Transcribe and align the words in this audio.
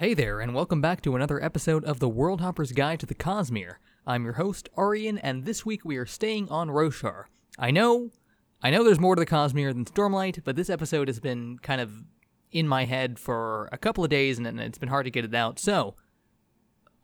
Hey 0.00 0.14
there, 0.14 0.40
and 0.40 0.54
welcome 0.54 0.80
back 0.80 1.02
to 1.02 1.14
another 1.14 1.44
episode 1.44 1.84
of 1.84 1.98
the 1.98 2.08
World 2.08 2.40
Hopper's 2.40 2.72
Guide 2.72 3.00
to 3.00 3.04
the 3.04 3.14
Cosmere. 3.14 3.74
I'm 4.06 4.24
your 4.24 4.32
host, 4.32 4.70
Arian, 4.74 5.18
and 5.18 5.44
this 5.44 5.66
week 5.66 5.84
we 5.84 5.98
are 5.98 6.06
staying 6.06 6.48
on 6.48 6.70
Roshar. 6.70 7.24
I 7.58 7.70
know, 7.70 8.08
I 8.62 8.70
know 8.70 8.82
there's 8.82 8.98
more 8.98 9.14
to 9.14 9.20
the 9.20 9.26
Cosmere 9.26 9.74
than 9.74 9.84
Stormlight, 9.84 10.42
but 10.42 10.56
this 10.56 10.70
episode 10.70 11.08
has 11.08 11.20
been 11.20 11.58
kind 11.58 11.82
of 11.82 11.92
in 12.50 12.66
my 12.66 12.86
head 12.86 13.18
for 13.18 13.68
a 13.72 13.76
couple 13.76 14.02
of 14.02 14.08
days, 14.08 14.38
and 14.38 14.58
it's 14.58 14.78
been 14.78 14.88
hard 14.88 15.04
to 15.04 15.10
get 15.10 15.26
it 15.26 15.34
out, 15.34 15.58
so 15.58 15.96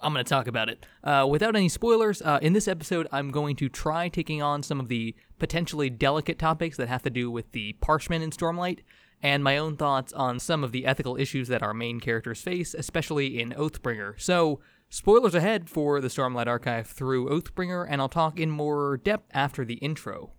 I'm 0.01 0.15
going 0.15 0.25
to 0.25 0.29
talk 0.29 0.47
about 0.47 0.71
it. 0.71 0.87
Uh, 1.05 1.27
without 1.29 1.55
any 1.55 1.69
spoilers, 1.69 2.23
uh, 2.23 2.39
in 2.41 2.55
this 2.55 2.67
episode, 2.67 3.09
I'm 3.13 3.31
going 3.31 3.57
to 3.57 3.69
try 3.69 4.09
taking 4.09 4.41
on 4.41 4.63
some 4.63 4.81
of 4.81 4.89
the 4.89 5.15
potentially 5.39 5.91
delicate 5.91 6.39
topics 6.39 6.79
that 6.79 6.89
have 6.89 7.03
to 7.03 7.11
do 7.11 7.31
with 7.31 7.53
the 7.53 7.75
Parshmen 7.75 8.23
in 8.23 8.31
Stormlight, 8.31 8.79
and 9.23 9.43
my 9.43 9.57
own 9.57 9.77
thoughts 9.77 10.13
on 10.13 10.39
some 10.39 10.63
of 10.63 10.73
the 10.73 10.87
ethical 10.87 11.17
issues 11.17 11.49
that 11.49 11.63
our 11.63 11.75
main 11.75 12.01
characters 12.01 12.41
face, 12.41 12.75
especially 12.75 13.41
in 13.41 13.51
Oathbringer. 13.53 14.21
So, 14.21 14.61
spoilers 14.89 15.35
ahead 15.35 15.69
for 15.69 16.01
the 16.01 16.09
Stormlight 16.09 16.47
Archive 16.47 16.87
through 16.87 17.29
Oathbringer, 17.29 17.87
and 17.89 18.01
I'll 18.01 18.09
talk 18.09 18.39
in 18.39 18.51
more 18.51 18.97
depth 18.97 19.31
after 19.33 19.65
the 19.65 19.75
intro. 19.75 20.31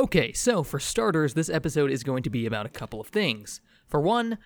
Okay, 0.00 0.32
so 0.32 0.62
for 0.62 0.80
starters, 0.80 1.34
this 1.34 1.50
episode 1.50 1.90
is 1.90 2.02
going 2.02 2.22
to 2.22 2.30
be 2.30 2.46
about 2.46 2.64
a 2.64 2.70
couple 2.70 3.00
of 3.00 3.08
things. 3.08 3.60
For 3.86 4.00
one, 4.00 4.38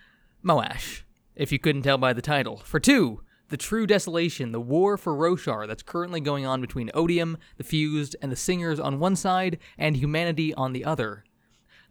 Moash, 0.43 1.03
if 1.35 1.51
you 1.51 1.59
couldn't 1.59 1.83
tell 1.83 1.97
by 1.97 2.13
the 2.13 2.21
title. 2.21 2.57
For 2.57 2.79
two, 2.79 3.21
the 3.49 3.57
true 3.57 3.85
desolation, 3.85 4.51
the 4.51 4.59
war 4.59 4.97
for 4.97 5.13
Roshar 5.13 5.67
that's 5.67 5.83
currently 5.83 6.19
going 6.19 6.45
on 6.45 6.61
between 6.61 6.89
Odium, 6.93 7.37
the 7.57 7.63
Fused, 7.63 8.15
and 8.21 8.31
the 8.31 8.35
Singers 8.35 8.79
on 8.79 8.99
one 8.99 9.15
side, 9.15 9.59
and 9.77 9.95
humanity 9.95 10.53
on 10.55 10.73
the 10.73 10.83
other. 10.83 11.23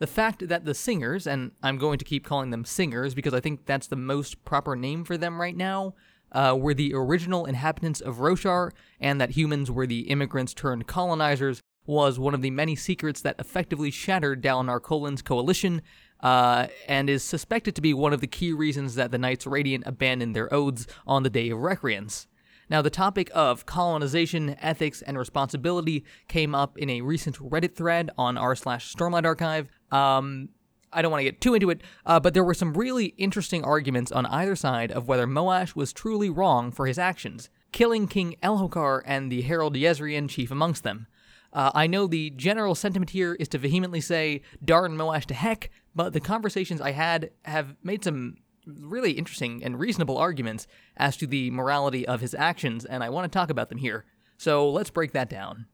The 0.00 0.06
fact 0.06 0.48
that 0.48 0.65
the 0.65 0.75
Singers, 0.75 1.27
and 1.27 1.53
I'm 1.62 1.78
going 1.78 1.98
to 1.98 2.05
keep 2.05 2.25
calling 2.25 2.50
them 2.50 2.65
Singers 2.65 3.15
because 3.15 3.34
I 3.34 3.41
think 3.41 3.67
that's 3.67 3.87
the 3.87 3.97
most 3.97 4.45
proper 4.45 4.75
name 4.75 5.05
for 5.05 5.17
them 5.17 5.41
right 5.41 5.56
now, 5.56 5.95
uh, 6.33 6.56
were 6.59 6.75
the 6.75 6.92
original 6.95 7.47
inhabitants 7.47 8.00
of 8.00 8.17
Roshar, 8.17 8.72
and 8.98 9.20
that 9.20 9.31
humans 9.31 9.70
were 9.70 9.87
the 9.87 10.00
immigrants 10.11 10.53
turned 10.53 10.89
colonizers 10.89 11.62
was 11.87 12.19
one 12.19 12.34
of 12.34 12.42
the 12.42 12.50
many 12.50 12.75
secrets 12.75 13.20
that 13.20 13.37
effectively 13.39 13.91
shattered 13.91 14.42
Dalinar 14.42 14.81
Kholin's 14.81 15.22
coalition, 15.22 15.83
uh, 16.25 16.69
and 16.89 17.11
is 17.11 17.22
suspected 17.22 17.77
to 17.77 17.83
be 17.83 17.92
one 17.92 18.14
of 18.14 18.22
the 18.22 18.27
key 18.27 18.53
reasons 18.53 18.94
that 18.94 19.11
the 19.11 19.19
Knights 19.19 19.47
Radiant 19.47 19.84
abandoned 19.86 20.34
their 20.34 20.53
oaths 20.53 20.86
on 21.06 21.22
the 21.22 21.31
Day 21.31 21.50
of 21.50 21.58
Recreance. 21.58 22.27
Now, 22.70 22.81
the 22.81 22.89
topic 22.89 23.31
of 23.34 23.66
colonization, 23.66 24.56
ethics, 24.58 25.03
and 25.03 25.19
responsibility 25.19 26.03
came 26.27 26.55
up 26.55 26.78
in 26.78 26.89
a 26.89 27.03
recent 27.03 27.36
Reddit 27.36 27.77
thread 27.77 28.11
on 28.16 28.39
r 28.39 28.56
slash 28.56 28.91
Stormlight 28.94 29.27
Archive. 29.27 29.69
Um, 29.92 30.48
I 30.91 31.03
don't 31.03 31.11
want 31.11 31.20
to 31.20 31.25
get 31.25 31.42
too 31.42 31.53
into 31.53 31.69
it, 31.69 31.83
uh, 32.06 32.20
but 32.20 32.33
there 32.33 32.44
were 32.44 32.55
some 32.55 32.72
really 32.72 33.06
interesting 33.19 33.62
arguments 33.62 34.11
on 34.11 34.25
either 34.27 34.56
side 34.56 34.92
of 34.92 35.06
whether 35.06 35.27
Moash 35.27 35.77
was 35.77 35.92
truly 35.92 36.31
wrong 36.31 36.70
for 36.70 36.86
his 36.86 36.98
actions, 36.98 37.50
killing 37.70 38.06
King 38.06 38.36
Elhokar 38.42 39.03
and 39.05 39.31
the 39.31 39.42
Herald 39.42 39.75
Jezrien 39.75 40.31
chief 40.31 40.50
amongst 40.50 40.84
them. 40.84 41.06
Uh, 41.55 41.70
I 41.72 41.86
know 41.86 42.06
the 42.06 42.30
general 42.30 42.74
sentiment 42.74 43.10
here 43.10 43.34
is 43.34 43.48
to 43.48 43.58
vehemently 43.58 44.00
say, 44.00 44.42
darn 44.64 44.97
Moash 44.97 45.24
to 45.27 45.34
heck, 45.34 45.70
but 45.94 46.12
the 46.12 46.20
conversations 46.20 46.80
I 46.80 46.91
had 46.91 47.30
have 47.44 47.77
made 47.83 48.02
some 48.02 48.38
really 48.66 49.12
interesting 49.12 49.62
and 49.62 49.78
reasonable 49.78 50.19
arguments 50.19 50.66
as 50.97 51.16
to 51.19 51.27
the 51.27 51.50
morality 51.50 52.06
of 52.06 52.20
his 52.20 52.34
actions, 52.34 52.84
and 52.84 53.05
I 53.05 53.10
want 53.10 53.30
to 53.30 53.38
talk 53.38 53.50
about 53.50 53.69
them 53.69 53.78
here. 53.78 54.05
So 54.36 54.69
let's 54.69 54.91
break 54.91 55.12
that 55.12 55.30
down. 55.30 55.66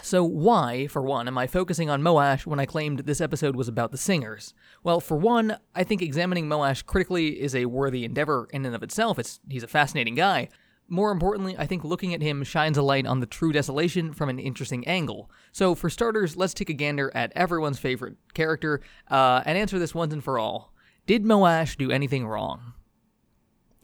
So, 0.00 0.24
why, 0.24 0.86
for 0.86 1.02
one, 1.02 1.28
am 1.28 1.36
I 1.36 1.46
focusing 1.46 1.90
on 1.90 2.02
Moash 2.02 2.46
when 2.46 2.58
I 2.58 2.64
claimed 2.64 3.00
this 3.00 3.20
episode 3.20 3.54
was 3.54 3.68
about 3.68 3.92
the 3.92 3.98
singers? 3.98 4.54
Well, 4.82 5.00
for 5.00 5.18
one, 5.18 5.58
I 5.74 5.84
think 5.84 6.00
examining 6.00 6.48
Moash 6.48 6.86
critically 6.86 7.40
is 7.40 7.54
a 7.54 7.66
worthy 7.66 8.04
endeavor 8.04 8.48
in 8.52 8.64
and 8.64 8.74
of 8.74 8.82
itself. 8.82 9.18
It's, 9.18 9.40
he's 9.48 9.62
a 9.62 9.68
fascinating 9.68 10.14
guy. 10.14 10.48
More 10.88 11.10
importantly, 11.10 11.56
I 11.56 11.66
think 11.66 11.84
looking 11.84 12.12
at 12.12 12.20
him 12.20 12.44
shines 12.44 12.76
a 12.76 12.82
light 12.82 13.06
on 13.06 13.20
the 13.20 13.26
true 13.26 13.52
desolation 13.52 14.12
from 14.12 14.28
an 14.28 14.38
interesting 14.38 14.86
angle. 14.86 15.30
So, 15.50 15.74
for 15.74 15.88
starters, 15.88 16.36
let's 16.36 16.52
take 16.52 16.68
a 16.68 16.74
gander 16.74 17.10
at 17.14 17.32
everyone's 17.34 17.78
favorite 17.78 18.16
character 18.34 18.82
uh, 19.10 19.42
and 19.46 19.56
answer 19.56 19.78
this 19.78 19.94
once 19.94 20.12
and 20.12 20.22
for 20.22 20.38
all. 20.38 20.72
Did 21.06 21.24
Moash 21.24 21.76
do 21.76 21.90
anything 21.90 22.26
wrong? 22.26 22.74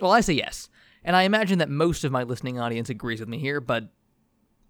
Well, 0.01 0.13
I 0.13 0.21
say 0.21 0.35
yes, 0.35 0.69
and 1.03 1.17
I 1.17 1.23
imagine 1.23 1.59
that 1.59 1.71
most 1.71 2.05
of 2.05 2.13
my 2.13 2.23
listening 2.23 2.59
audience 2.61 2.91
agrees 2.91 3.21
with 3.21 3.29
me 3.29 3.39
here, 3.39 3.61
but 3.61 3.89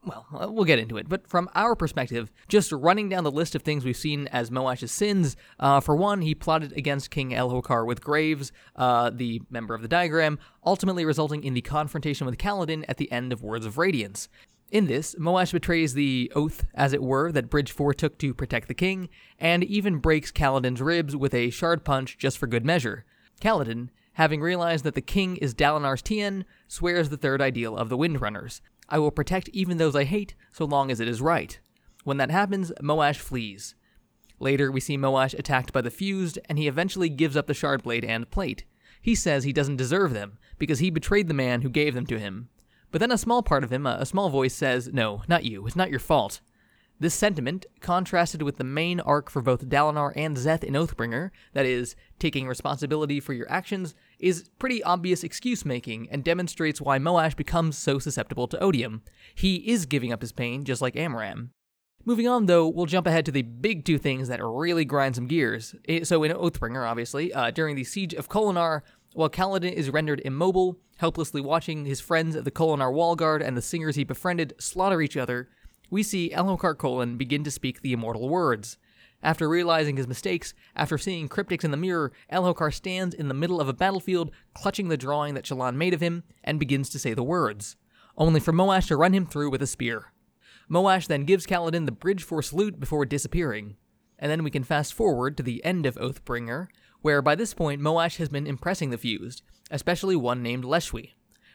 well, 0.05 0.27
uh, 0.33 0.51
we'll 0.51 0.65
get 0.65 0.79
into 0.79 0.97
it. 0.97 1.09
But 1.09 1.27
from 1.27 1.49
our 1.55 1.75
perspective, 1.75 2.31
just 2.49 2.73
running 2.73 3.09
down 3.09 3.25
the 3.25 3.31
list 3.31 3.55
of 3.55 3.63
things 3.63 3.85
we've 3.85 3.97
seen 3.97 4.27
as 4.29 4.51
Moash's 4.51 4.93
sins, 4.93 5.37
uh, 5.59 5.81
for 5.81 5.97
one, 5.97 6.23
he 6.23 6.35
plotted 6.35 6.73
against 6.77 7.11
King 7.11 7.31
Elhokar 7.31 7.87
with 7.87 8.03
Graves, 8.03 8.53
uh, 8.77 9.11
the 9.11 9.43
member 9.51 9.75
of 9.75 9.83
the 9.83 9.89
diagram, 9.89 10.39
ultimately 10.65 11.05
resulting 11.05 11.45
in 11.45 11.55
the 11.55 11.61
confrontation 11.61 12.27
with 12.27 12.39
Kaladin 12.39 12.85
at 12.89 12.97
the 12.97 13.11
end 13.13 13.33
of 13.33 13.43
Words 13.43 13.67
of 13.67 13.79
Radiance. 13.79 14.29
In 14.71 14.87
this, 14.87 15.15
Moash 15.15 15.53
betrays 15.53 15.95
the 15.95 16.31
oath, 16.35 16.67
as 16.75 16.93
it 16.93 17.03
were, 17.03 17.33
that 17.33 17.49
Bridge 17.49 17.73
4 17.73 17.95
took 17.95 18.19
to 18.19 18.35
protect 18.35 18.69
the 18.69 18.75
king, 18.75 19.09
and 19.39 19.65
even 19.65 19.97
breaks 19.97 20.31
Kaladin's 20.31 20.83
ribs 20.83 21.17
with 21.17 21.33
a 21.33 21.49
shard 21.49 21.85
punch 21.85 22.19
just 22.19 22.37
for 22.37 22.47
good 22.47 22.67
measure. 22.67 23.07
Kaladin, 23.41 23.89
having 24.15 24.43
realized 24.43 24.85
that 24.85 24.95
the 24.95 25.01
king 25.01 25.37
is 25.37 25.55
Dalinar's 25.55 26.03
Tien, 26.03 26.45
swears 26.67 27.09
the 27.09 27.17
third 27.17 27.41
ideal 27.41 27.77
of 27.77 27.89
the 27.89 27.97
Windrunners. 27.97 28.61
I 28.89 28.99
will 28.99 29.11
protect 29.11 29.49
even 29.51 29.77
those 29.77 29.95
I 29.95 30.05
hate, 30.05 30.35
so 30.53 30.65
long 30.65 30.91
as 30.91 31.01
it 31.01 31.09
is 31.09 31.21
right. 31.21 31.59
When 32.05 32.17
that 32.17 32.31
happens, 32.31 32.73
Moash 32.83 33.17
flees. 33.17 33.75
Later, 34.41 34.71
we 34.71 34.81
see 34.81 34.97
Moash 34.97 35.39
attacked 35.39 35.73
by 35.73 35.81
the 35.81 35.91
Fused, 35.91 36.39
and 36.49 36.59
he 36.59 36.69
eventually 36.69 37.09
gives 37.09 37.37
up 37.37 37.47
the 37.47 37.55
Shard 37.55 37.83
Blade 37.83 38.05
and 38.05 38.31
Plate. 38.31 38.65
He 39.03 39.15
says 39.15 39.45
he 39.45 39.53
doesn't 39.53 39.77
deserve 39.77 40.13
them, 40.13 40.39
because 40.59 40.79
he 40.79 40.91
betrayed 40.91 41.29
the 41.29 41.35
man 41.35 41.63
who 41.63 41.69
gave 41.69 41.95
them 41.95 42.07
to 42.07 42.19
him. 42.19 42.49
But 42.91 43.01
then 43.01 43.13
a 43.13 43.19
small 43.19 43.43
part 43.43 43.65
of 43.65 43.73
him, 43.73 43.87
a 43.87 44.07
small 44.07 44.31
voice, 44.31 44.55
says, 44.55 44.91
No, 44.93 45.23
not 45.29 45.45
you, 45.45 45.67
it's 45.67 45.77
not 45.77 45.91
your 45.91 46.01
fault. 46.01 46.41
This 47.01 47.15
sentiment, 47.15 47.67
contrasted 47.81 48.43
with 48.43 48.57
the 48.57 48.65
main 48.65 48.99
arc 49.01 49.31
for 49.31 49.41
both 49.41 49.69
Dalinar 49.69 50.13
and 50.17 50.37
Szeth 50.37 50.65
in 50.65 50.75
Oathbringer, 50.75 51.31
that 51.53 51.65
is, 51.65 51.95
taking 52.19 52.49
responsibility 52.49 53.21
for 53.21 53.35
your 53.35 53.51
actions, 53.51 53.95
is 54.19 54.49
pretty 54.59 54.83
obvious 54.83 55.23
excuse 55.23 55.65
making 55.65 56.09
and 56.11 56.25
demonstrates 56.25 56.81
why 56.81 56.99
Moash 56.99 57.37
becomes 57.37 57.79
so 57.79 57.99
susceptible 57.99 58.49
to 58.49 58.59
odium. 58.59 59.03
He 59.35 59.57
is 59.69 59.87
giving 59.87 60.13
up 60.13 60.21
his 60.21 60.33
pain, 60.33 60.65
just 60.65 60.83
like 60.83 60.95
Amaram. 60.95 61.51
Moving 62.05 62.29
on, 62.29 62.47
though, 62.47 62.67
we'll 62.67 62.87
jump 62.87 63.07
ahead 63.07 63.27
to 63.27 63.33
the 63.33 63.43
big 63.43 63.85
two 63.85 63.99
things 63.99 64.29
that 64.29 64.43
really 64.43 64.85
grind 64.85 65.15
some 65.15 65.27
gears. 65.27 65.75
So, 66.05 66.23
in 66.23 66.33
Oathbringer, 66.33 66.89
obviously, 66.89 67.33
uh, 67.33 67.51
during 67.51 67.77
the 67.77 67.85
Siege 67.85 68.15
of 68.15 68.29
Kholinar, 68.29 68.81
while 69.13 69.29
Kaladin 69.29 69.73
is 69.73 69.91
rendered 69.91 70.23
immobile, 70.25 70.79
helplessly 70.99 71.41
watching 71.41 71.85
his 71.85 72.01
friends 72.01 72.35
of 72.35 72.45
the 72.45 72.51
Kholinar 72.51 72.93
Wall 72.93 73.15
Guard 73.15 73.43
and 73.43 73.57
the 73.57 73.63
singers 73.63 73.97
he 73.97 74.05
befriended 74.05 74.55
slaughter 74.59 75.03
each 75.03 75.17
other, 75.17 75.49
we 75.91 76.03
see 76.03 76.31
Elhokar 76.31 76.75
Kholin 76.77 77.19
begin 77.19 77.45
to 77.45 77.51
speak 77.51 77.81
the 77.81 77.93
immortal 77.93 78.29
words. 78.29 78.79
After 79.23 79.49
realizing 79.49 79.97
his 79.97 80.07
mistakes, 80.07 80.55
after 80.77 80.97
seeing 80.97 81.29
cryptics 81.29 81.65
in 81.65 81.73
the 81.73 81.77
mirror, 81.77 82.13
Elhokar 82.33 82.73
stands 82.73 83.15
in 83.15 83.29
the 83.29 83.35
middle 83.35 83.61
of 83.61 83.69
a 83.69 83.73
battlefield, 83.73 84.31
clutching 84.55 84.89
the 84.89 84.97
drawing 84.97 85.35
that 85.35 85.45
Shallan 85.45 85.75
made 85.75 85.93
of 85.93 86.01
him, 86.01 86.23
and 86.45 86.61
begins 86.61 86.89
to 86.91 86.99
say 86.99 87.15
the 87.15 87.23
words, 87.25 87.77
only 88.17 88.39
for 88.39 88.53
Moash 88.53 88.87
to 88.89 88.97
run 88.97 89.13
him 89.13 89.27
through 89.27 89.51
with 89.51 89.63
a 89.63 89.67
spear. 89.67 90.13
Moash 90.71 91.09
then 91.09 91.25
gives 91.25 91.47
Kaladin 91.47 91.87
the 91.87 91.93
bridge 91.93 92.23
four 92.23 92.43
salute 92.43 92.79
before 92.79 93.07
disappearing. 93.07 93.77
And 94.19 94.31
then 94.31 94.45
we 94.45 94.51
can 94.51 94.65
fast 94.65 94.95
forward 94.95 95.37
to 95.37 95.43
the 95.43 95.65
end 95.65 95.87
of 95.87 95.97
Oathbringer, 95.97 96.69
where 97.03 97.23
by 97.23 97.35
this 97.35 97.55
point 97.55 97.81
Moash 97.81 98.17
has 98.19 98.29
been 98.29 98.47
impressing 98.47 98.91
the 98.91 98.99
fused, 98.99 99.43
especially 99.71 100.17
one 100.17 100.43
named 100.43 100.65
Leshwi. 100.65 101.13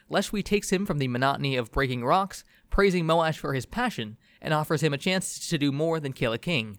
Leshwi 0.09 0.43
takes 0.43 0.71
him 0.71 0.85
from 0.85 0.97
the 0.97 1.07
monotony 1.07 1.55
of 1.55 1.71
breaking 1.71 2.03
rocks, 2.03 2.43
praising 2.69 3.05
Moash 3.05 3.37
for 3.37 3.53
his 3.53 3.65
passion, 3.65 4.17
and 4.41 4.53
offers 4.53 4.81
him 4.81 4.93
a 4.93 4.97
chance 4.97 5.47
to 5.47 5.57
do 5.57 5.71
more 5.71 5.99
than 5.99 6.13
kill 6.13 6.33
a 6.33 6.37
king. 6.37 6.77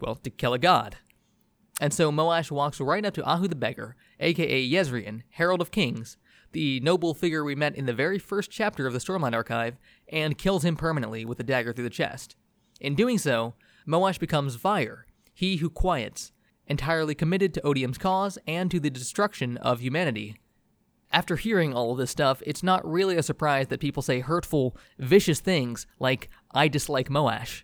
Well, 0.00 0.16
to 0.16 0.30
kill 0.30 0.54
a 0.54 0.58
god. 0.58 0.96
And 1.80 1.92
so 1.92 2.10
Moash 2.10 2.50
walks 2.50 2.80
right 2.80 3.04
up 3.04 3.14
to 3.14 3.24
Ahu 3.24 3.48
the 3.48 3.56
Beggar, 3.56 3.96
aka 4.18 4.68
Jezrien, 4.68 5.22
Herald 5.30 5.60
of 5.60 5.70
Kings, 5.70 6.16
the 6.52 6.80
noble 6.80 7.14
figure 7.14 7.44
we 7.44 7.54
met 7.54 7.76
in 7.76 7.86
the 7.86 7.92
very 7.92 8.18
first 8.18 8.50
chapter 8.50 8.86
of 8.86 8.92
the 8.92 8.98
Stormlight 8.98 9.34
Archive, 9.34 9.76
and 10.08 10.38
kills 10.38 10.64
him 10.64 10.76
permanently 10.76 11.24
with 11.24 11.38
a 11.38 11.44
dagger 11.44 11.72
through 11.72 11.84
the 11.84 11.90
chest. 11.90 12.36
In 12.80 12.94
doing 12.94 13.18
so, 13.18 13.54
Moash 13.86 14.18
becomes 14.18 14.56
Vyre, 14.56 15.06
he 15.34 15.56
who 15.56 15.70
quiets, 15.70 16.32
entirely 16.66 17.14
committed 17.14 17.54
to 17.54 17.60
Odium's 17.60 17.98
cause 17.98 18.38
and 18.46 18.70
to 18.70 18.80
the 18.80 18.90
destruction 18.90 19.56
of 19.58 19.80
humanity. 19.80 20.36
After 21.10 21.36
hearing 21.36 21.72
all 21.72 21.92
of 21.92 21.98
this 21.98 22.10
stuff, 22.10 22.42
it's 22.44 22.62
not 22.62 22.86
really 22.86 23.16
a 23.16 23.22
surprise 23.22 23.68
that 23.68 23.80
people 23.80 24.02
say 24.02 24.20
hurtful, 24.20 24.76
vicious 24.98 25.40
things 25.40 25.86
like, 25.98 26.28
I 26.52 26.68
dislike 26.68 27.08
Moash. 27.08 27.62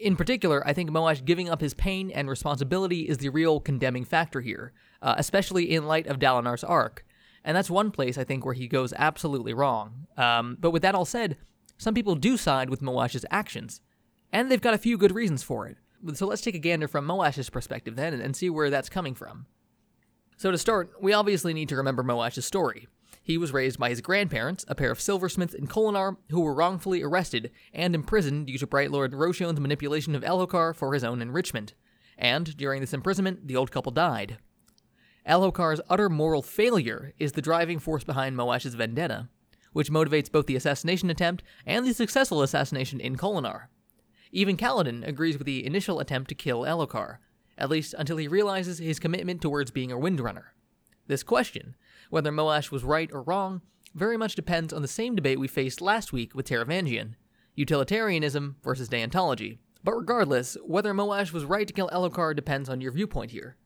In 0.00 0.16
particular, 0.16 0.66
I 0.66 0.72
think 0.72 0.90
Moash 0.90 1.24
giving 1.24 1.48
up 1.48 1.60
his 1.60 1.74
pain 1.74 2.10
and 2.10 2.28
responsibility 2.28 3.08
is 3.08 3.18
the 3.18 3.28
real 3.28 3.60
condemning 3.60 4.04
factor 4.04 4.40
here, 4.40 4.72
uh, 5.02 5.14
especially 5.18 5.74
in 5.74 5.86
light 5.86 6.06
of 6.06 6.18
Dalinar's 6.18 6.64
arc. 6.64 7.04
And 7.44 7.56
that's 7.56 7.70
one 7.70 7.90
place 7.90 8.18
I 8.18 8.24
think 8.24 8.44
where 8.44 8.54
he 8.54 8.68
goes 8.68 8.92
absolutely 8.96 9.54
wrong. 9.54 10.06
Um, 10.16 10.56
but 10.60 10.70
with 10.70 10.82
that 10.82 10.94
all 10.94 11.04
said, 11.04 11.36
some 11.78 11.94
people 11.94 12.14
do 12.14 12.36
side 12.36 12.70
with 12.70 12.82
Moash's 12.82 13.24
actions, 13.30 13.80
and 14.32 14.50
they've 14.50 14.60
got 14.60 14.74
a 14.74 14.78
few 14.78 14.98
good 14.98 15.14
reasons 15.14 15.42
for 15.42 15.66
it. 15.66 15.76
So 16.14 16.26
let's 16.26 16.42
take 16.42 16.54
a 16.54 16.60
gander 16.60 16.88
from 16.88 17.06
Moash's 17.06 17.50
perspective 17.50 17.96
then 17.96 18.14
and 18.14 18.36
see 18.36 18.50
where 18.50 18.70
that's 18.70 18.88
coming 18.88 19.14
from. 19.14 19.46
So 20.36 20.50
to 20.50 20.58
start, 20.58 20.92
we 21.00 21.12
obviously 21.12 21.54
need 21.54 21.68
to 21.70 21.76
remember 21.76 22.02
Moash's 22.02 22.44
story. 22.44 22.86
He 23.28 23.36
was 23.36 23.52
raised 23.52 23.78
by 23.78 23.90
his 23.90 24.00
grandparents, 24.00 24.64
a 24.68 24.74
pair 24.74 24.90
of 24.90 25.02
silversmiths 25.02 25.52
in 25.52 25.66
Kholinar, 25.66 26.16
who 26.30 26.40
were 26.40 26.54
wrongfully 26.54 27.02
arrested 27.02 27.50
and 27.74 27.94
imprisoned 27.94 28.46
due 28.46 28.56
to 28.56 28.66
Bright 28.66 28.90
Lord 28.90 29.12
Roshone's 29.12 29.60
manipulation 29.60 30.14
of 30.14 30.22
Elhokar 30.22 30.74
for 30.74 30.94
his 30.94 31.04
own 31.04 31.20
enrichment. 31.20 31.74
And 32.16 32.56
during 32.56 32.80
this 32.80 32.94
imprisonment, 32.94 33.46
the 33.46 33.54
old 33.54 33.70
couple 33.70 33.92
died. 33.92 34.38
Elhokar's 35.28 35.82
utter 35.90 36.08
moral 36.08 36.40
failure 36.40 37.12
is 37.18 37.32
the 37.32 37.42
driving 37.42 37.78
force 37.78 38.02
behind 38.02 38.34
Moash's 38.34 38.74
vendetta, 38.74 39.28
which 39.74 39.90
motivates 39.90 40.32
both 40.32 40.46
the 40.46 40.56
assassination 40.56 41.10
attempt 41.10 41.42
and 41.66 41.84
the 41.84 41.92
successful 41.92 42.40
assassination 42.40 42.98
in 42.98 43.16
Kholinar. 43.18 43.66
Even 44.32 44.56
Kaladin 44.56 45.06
agrees 45.06 45.36
with 45.36 45.46
the 45.46 45.66
initial 45.66 46.00
attempt 46.00 46.30
to 46.30 46.34
kill 46.34 46.62
Elhokar, 46.62 47.18
at 47.58 47.68
least 47.68 47.94
until 47.98 48.16
he 48.16 48.26
realizes 48.26 48.78
his 48.78 48.98
commitment 48.98 49.42
towards 49.42 49.70
being 49.70 49.92
a 49.92 49.98
Windrunner. 49.98 50.44
This 51.08 51.22
question, 51.22 51.74
whether 52.10 52.30
Moash 52.30 52.70
was 52.70 52.84
right 52.84 53.10
or 53.12 53.22
wrong, 53.22 53.62
very 53.94 54.16
much 54.16 54.34
depends 54.34 54.72
on 54.72 54.82
the 54.82 54.88
same 54.88 55.14
debate 55.14 55.40
we 55.40 55.48
faced 55.48 55.80
last 55.80 56.12
week 56.12 56.34
with 56.34 56.46
Taravangian 56.48 57.14
utilitarianism 57.58 58.56
versus 58.62 58.88
deontology. 58.88 59.58
But 59.82 59.96
regardless, 59.96 60.56
whether 60.64 60.94
Moash 60.94 61.32
was 61.32 61.44
right 61.44 61.66
to 61.66 61.74
kill 61.74 61.88
Elhokar 61.88 62.36
depends 62.36 62.68
on 62.68 62.80
your 62.80 62.92
viewpoint 62.92 63.32
here. 63.32 63.56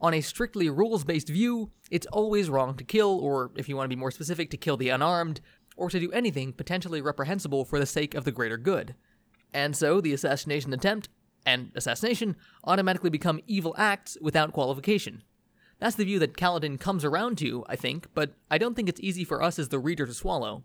On 0.00 0.14
a 0.14 0.20
strictly 0.20 0.70
rules 0.70 1.04
based 1.04 1.28
view, 1.28 1.70
it's 1.90 2.06
always 2.06 2.48
wrong 2.48 2.76
to 2.76 2.84
kill, 2.84 3.18
or 3.18 3.50
if 3.56 3.68
you 3.68 3.76
want 3.76 3.86
to 3.86 3.96
be 3.96 3.98
more 3.98 4.10
specific, 4.10 4.50
to 4.50 4.56
kill 4.56 4.76
the 4.76 4.90
unarmed, 4.90 5.40
or 5.76 5.90
to 5.90 5.98
do 5.98 6.12
anything 6.12 6.52
potentially 6.52 7.00
reprehensible 7.00 7.64
for 7.64 7.78
the 7.78 7.86
sake 7.86 8.14
of 8.14 8.24
the 8.24 8.32
greater 8.32 8.56
good. 8.56 8.94
And 9.52 9.76
so 9.76 10.00
the 10.00 10.12
assassination 10.12 10.72
attempt 10.72 11.08
and 11.44 11.72
assassination 11.74 12.36
automatically 12.64 13.10
become 13.10 13.40
evil 13.46 13.74
acts 13.76 14.16
without 14.20 14.52
qualification. 14.52 15.22
That's 15.82 15.96
the 15.96 16.04
view 16.04 16.20
that 16.20 16.36
Kaladin 16.36 16.78
comes 16.78 17.04
around 17.04 17.38
to, 17.38 17.64
I 17.68 17.74
think, 17.74 18.06
but 18.14 18.34
I 18.48 18.56
don't 18.56 18.76
think 18.76 18.88
it's 18.88 19.00
easy 19.00 19.24
for 19.24 19.42
us 19.42 19.58
as 19.58 19.70
the 19.70 19.80
reader 19.80 20.06
to 20.06 20.14
swallow. 20.14 20.62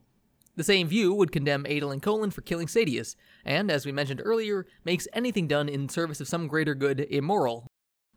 The 0.56 0.64
same 0.64 0.88
view 0.88 1.12
would 1.12 1.31
condemn 1.31 1.64
Adolin 1.64 2.02
Kholin 2.02 2.31
for 2.31 2.42
killing 2.42 2.68
Sadeas, 2.68 3.16
and, 3.44 3.72
as 3.72 3.84
we 3.84 3.92
mentioned 3.92 4.22
earlier, 4.24 4.68
makes 4.86 5.08
anything 5.14 5.48
done 5.48 5.69
in 5.69 5.90
service 5.90 6.22
of 6.22 6.28
some 6.28 6.46
greater 6.46 6.75
good 6.75 7.00
immoral, 7.10 7.66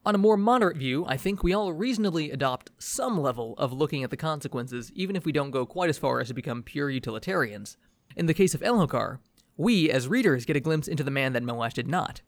on 0.05 0.15
a 0.15 0.19
more 0.19 0.37
moderate 0.37 0.77
view, 0.77 1.07
I 1.07 1.17
think 1.17 1.43
we 1.43 1.55
all 1.55 1.73
reasonably 1.73 2.31
adopt 2.31 2.71
some 2.77 3.19
level 3.19 3.55
of 3.57 3.73
looking 3.73 4.05
at 4.05 4.11
the 4.11 4.19
consequences, 4.19 4.93
even 4.95 5.17
if 5.17 5.25
we 5.25 5.33
don't 5.33 5.53
go 5.53 5.65
quite 5.65 5.89
as 5.89 5.97
far 5.97 6.21
as 6.21 6.29
to 6.29 6.35
become 6.35 6.63
pure 6.63 6.91
utilitarians. 6.91 7.79
In 8.15 8.27
the 8.27 8.35
case 8.35 8.55
of 8.55 8.61
Elhokar, 8.61 9.21
we, 9.57 9.91
as 9.91 10.07
readers, 10.07 10.45
get 10.45 10.57
a 10.57 10.61
glimpse 10.61 10.87
into 10.87 11.03
the 11.03 11.11
man 11.11 11.33
that 11.33 11.45
Moash 11.45 11.73
did 11.73 11.89
not. 11.89 12.21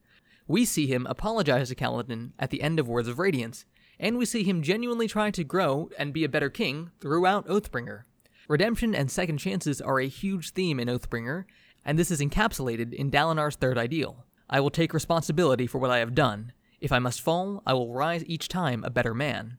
We 0.47 0.65
see 0.65 0.87
him 0.87 1.07
apologize 1.11 1.69
to 1.69 1.75
Kaladin 1.75 2.33
at 2.39 2.49
the 2.49 2.63
end 2.63 2.81
of 2.81 2.89
Words 2.89 3.09
of 3.09 3.19
Radiance, 3.19 3.67
and 4.03 4.19
we 4.19 4.27
see 4.27 4.43
him 4.43 4.61
genuinely 4.61 5.09
try 5.09 5.31
to 5.31 5.45
grow 5.45 5.89
and 5.97 6.13
be 6.13 6.25
a 6.25 6.29
better 6.29 6.51
king 6.51 6.91
throughout 7.01 7.47
Oathbringer. 7.47 8.03
Redemption 8.49 8.95
and 8.95 9.11
second 9.11 9.39
chances 9.39 9.81
are 9.81 9.99
a 10.01 10.09
huge 10.09 10.51
theme 10.51 10.79
in 10.79 10.89
Oathbringer, 10.89 11.45
and 11.85 11.99
this 11.99 12.11
is 12.11 12.21
encapsulated 12.21 12.93
in 12.93 13.11
Dalinar's 13.11 13.57
third 13.57 13.79
ideal. 13.79 14.27
I 14.51 14.61
will 14.61 14.71
take 14.71 14.93
responsibility 14.93 15.67
for 15.67 15.79
what 15.79 15.91
I 15.91 15.99
have 15.99 16.15
done, 16.15 16.53
if 16.83 16.91
I 16.91 16.99
must 16.99 17.21
fall, 17.21 17.63
I 17.65 17.75
will 17.75 17.95
rise 17.95 18.25
each 18.27 18.49
time 18.49 18.83
a 18.83 18.91
better 18.91 19.15
man. 19.15 19.57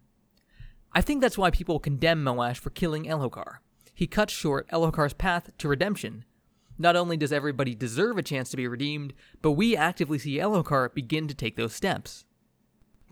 I 0.91 0.99
think 0.99 1.21
that's 1.21 1.37
why 1.37 1.51
people 1.51 1.79
condemn 1.79 2.21
Moash 2.21 2.57
for 2.57 2.69
killing 2.69 3.05
Elhokar. 3.05 3.59
He 3.93 4.07
cuts 4.07 4.33
short 4.33 4.67
Elhokar's 4.71 5.13
path 5.13 5.49
to 5.59 5.69
redemption. 5.69 6.25
Not 6.77 6.97
only 6.97 7.15
does 7.15 7.31
everybody 7.31 7.75
deserve 7.75 8.17
a 8.17 8.23
chance 8.23 8.49
to 8.49 8.57
be 8.57 8.67
redeemed, 8.67 9.13
but 9.41 9.51
we 9.51 9.73
actively 9.73 10.19
see 10.19 10.37
Elhokar 10.37 10.93
begin 10.93 11.29
to 11.29 11.33
take 11.33 11.55
those 11.55 11.73
steps. 11.73 12.25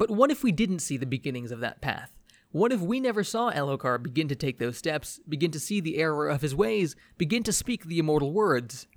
But 0.02 0.10
what 0.10 0.32
if 0.32 0.44
we 0.44 0.52
didn't 0.52 0.80
see 0.80 0.98
the 0.98 1.06
beginnings 1.06 1.52
of 1.52 1.60
that 1.60 1.80
path? 1.80 2.12
What 2.50 2.72
if 2.72 2.82
we 2.82 3.00
never 3.00 3.24
saw 3.24 3.52
Elhokar 3.52 4.02
begin 4.02 4.28
to 4.30 4.36
take 4.36 4.58
those 4.58 4.76
steps, 4.76 5.20
begin 5.30 5.52
to 5.52 5.60
see 5.60 5.80
the 5.80 5.98
error 6.00 6.28
of 6.28 6.42
his 6.42 6.56
ways, 6.56 6.96
begin 7.20 7.44
to 7.44 7.54
speak 7.54 7.86
the 7.86 8.00
immortal 8.00 8.32
words? 8.32 8.88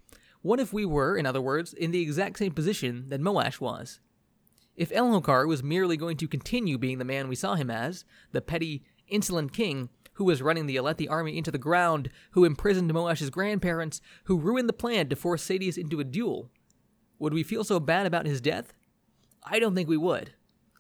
What 0.41 0.61
if 0.61 0.73
we 0.73 0.87
were, 0.87 1.15
in 1.15 1.27
other 1.27 1.43
words, 1.43 1.75
in 1.75 1.91
the 1.91 2.01
exact 2.01 2.39
same 2.39 2.53
position 2.53 3.11
that 3.11 3.21
Moash 3.21 3.61
was? 3.61 4.01
If 4.77 4.89
Elhokar 4.93 5.47
was 5.47 5.63
merely 5.63 5.99
going 5.99 6.17
to 6.17 6.27
continue 6.27 6.79
being 6.79 6.97
the 6.97 7.05
man 7.05 7.29
we 7.29 7.37
saw 7.37 7.55
him 7.55 7.71
as, 7.71 8.07
the 8.33 8.41
petty, 8.41 8.83
insolent 9.07 9.53
king 9.53 9.91
who 10.15 10.25
was 10.25 10.41
running 10.41 10.65
the 10.65 10.77
Alethi 10.77 11.07
army 11.11 11.37
into 11.37 11.51
the 11.51 11.59
ground, 11.59 12.09
who 12.31 12.47
imprisoned 12.47 12.91
Moash's 12.91 13.29
grandparents, 13.29 14.01
who 14.25 14.39
ruined 14.39 14.71
the 14.71 14.73
plan 14.73 15.11
to 15.11 15.17
force 15.17 15.47
Sadeas 15.47 15.77
into 15.77 16.01
a 16.01 16.05
duel, 16.05 16.51
would 17.19 17.35
we 17.35 17.43
feel 17.43 17.63
so 17.63 17.79
bad 17.79 18.07
about 18.07 18.25
his 18.25 18.41
death? 18.41 18.73
I 19.43 19.59
don't 19.59 19.75
think 19.75 19.91
we 19.91 19.99
would. 19.99 20.33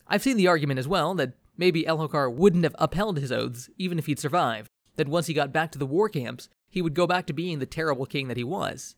I've 0.06 0.22
seen 0.22 0.36
the 0.36 0.48
argument 0.48 0.78
as 0.78 0.88
well 0.88 1.14
that 1.14 1.34
maybe 1.56 1.84
Elhokar 1.84 2.32
wouldn't 2.32 2.64
have 2.64 2.76
upheld 2.78 3.18
his 3.18 3.32
oaths 3.32 3.70
even 3.78 3.98
if 3.98 4.06
he'd 4.06 4.18
survived, 4.18 4.70
that 4.96 5.08
once 5.08 5.26
he 5.26 5.34
got 5.34 5.52
back 5.52 5.72
to 5.72 5.78
the 5.78 5.86
war 5.86 6.08
camps, 6.08 6.48
he 6.68 6.82
would 6.82 6.94
go 6.94 7.06
back 7.06 7.26
to 7.26 7.32
being 7.32 7.58
the 7.58 7.66
terrible 7.66 8.06
king 8.06 8.28
that 8.28 8.36
he 8.36 8.44
was. 8.44 8.96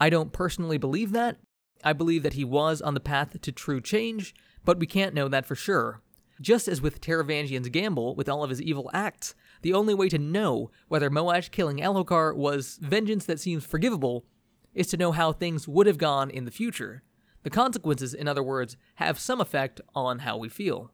I 0.00 0.10
don't 0.10 0.32
personally 0.32 0.78
believe 0.78 1.12
that, 1.12 1.38
I 1.84 1.92
believe 1.92 2.22
that 2.22 2.34
he 2.34 2.44
was 2.44 2.80
on 2.80 2.94
the 2.94 3.00
path 3.00 3.40
to 3.40 3.52
true 3.52 3.80
change, 3.80 4.34
but 4.64 4.78
we 4.78 4.86
can't 4.86 5.14
know 5.14 5.28
that 5.28 5.46
for 5.46 5.54
sure. 5.54 6.00
Just 6.40 6.66
as 6.66 6.80
with 6.80 7.00
Taravangian's 7.00 7.68
gamble 7.68 8.14
with 8.14 8.28
all 8.28 8.42
of 8.42 8.50
his 8.50 8.62
evil 8.62 8.90
acts, 8.92 9.34
the 9.62 9.74
only 9.74 9.94
way 9.94 10.08
to 10.08 10.18
know 10.18 10.70
whether 10.88 11.10
Moash 11.10 11.50
killing 11.50 11.78
Elhokar 11.78 12.34
was 12.34 12.78
vengeance 12.80 13.24
that 13.26 13.40
seems 13.40 13.64
forgivable 13.64 14.24
is 14.74 14.88
to 14.88 14.96
know 14.96 15.12
how 15.12 15.32
things 15.32 15.68
would 15.68 15.86
have 15.86 15.98
gone 15.98 16.30
in 16.30 16.44
the 16.44 16.50
future. 16.50 17.02
The 17.42 17.50
consequences, 17.50 18.14
in 18.14 18.28
other 18.28 18.42
words, 18.42 18.76
have 18.96 19.18
some 19.18 19.40
effect 19.40 19.80
on 19.94 20.20
how 20.20 20.36
we 20.36 20.48
feel. 20.48 20.92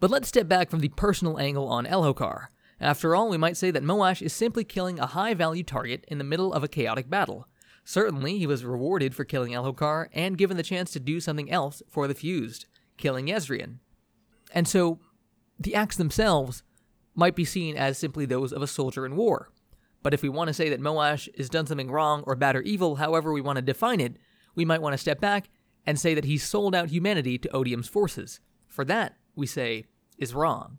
But 0.00 0.10
let's 0.10 0.28
step 0.28 0.48
back 0.48 0.70
from 0.70 0.80
the 0.80 0.88
personal 0.88 1.38
angle 1.38 1.66
on 1.68 1.86
Elhokar. 1.86 2.48
After 2.80 3.14
all, 3.14 3.30
we 3.30 3.38
might 3.38 3.56
say 3.56 3.70
that 3.70 3.82
Moash 3.82 4.20
is 4.20 4.32
simply 4.32 4.64
killing 4.64 4.98
a 4.98 5.06
high 5.06 5.32
value 5.32 5.62
target 5.62 6.04
in 6.08 6.18
the 6.18 6.24
middle 6.24 6.52
of 6.52 6.62
a 6.62 6.68
chaotic 6.68 7.08
battle. 7.08 7.48
Certainly, 7.84 8.38
he 8.38 8.46
was 8.46 8.64
rewarded 8.64 9.14
for 9.14 9.24
killing 9.24 9.52
Elhokar 9.52 10.08
and 10.12 10.38
given 10.38 10.56
the 10.56 10.62
chance 10.62 10.90
to 10.92 11.00
do 11.00 11.20
something 11.20 11.50
else 11.50 11.82
for 11.88 12.06
the 12.06 12.14
Fused, 12.14 12.66
killing 12.96 13.28
Jezrien. 13.28 13.78
And 14.52 14.68
so, 14.68 14.98
the 15.58 15.74
acts 15.74 15.96
themselves 15.96 16.62
might 17.14 17.36
be 17.36 17.44
seen 17.44 17.76
as 17.76 17.96
simply 17.96 18.26
those 18.26 18.52
of 18.52 18.62
a 18.62 18.66
soldier 18.66 19.06
in 19.06 19.16
war. 19.16 19.50
But 20.02 20.12
if 20.12 20.22
we 20.22 20.28
want 20.28 20.48
to 20.48 20.54
say 20.54 20.68
that 20.68 20.80
Moash 20.80 21.34
has 21.38 21.48
done 21.48 21.66
something 21.66 21.90
wrong 21.90 22.24
or 22.26 22.34
bad 22.34 22.56
or 22.56 22.62
evil, 22.62 22.96
however 22.96 23.32
we 23.32 23.40
want 23.40 23.56
to 23.56 23.62
define 23.62 24.00
it, 24.00 24.16
we 24.54 24.64
might 24.64 24.82
want 24.82 24.94
to 24.94 24.98
step 24.98 25.20
back 25.20 25.48
and 25.86 25.98
say 25.98 26.14
that 26.14 26.24
he 26.24 26.38
sold 26.38 26.74
out 26.74 26.90
humanity 26.90 27.38
to 27.38 27.48
Odium's 27.48 27.88
forces. 27.88 28.40
For 28.68 28.84
that, 28.86 29.16
we 29.34 29.46
say, 29.46 29.84
is 30.18 30.34
wrong. 30.34 30.78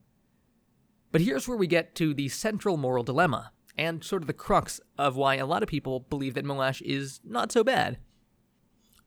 But 1.12 1.22
here's 1.22 1.48
where 1.48 1.58
we 1.58 1.68
get 1.68 1.96
to 1.96 2.14
the 2.14 2.30
central 2.30 2.78
moral 2.78 3.04
dilemma 3.04 3.52
and 3.78 4.04
sort 4.04 4.24
of 4.24 4.28
the 4.28 4.34
crux 4.34 4.80
of 4.98 5.16
why 5.16 5.36
a 5.36 5.46
lot 5.46 5.64
of 5.64 5.70
people 5.70 6.02
believe 6.02 6.34
that 6.34 6.46
Moash 6.46 6.82
is 6.82 7.20
not 7.24 7.52
so 7.52 7.64
bad. 7.64 7.98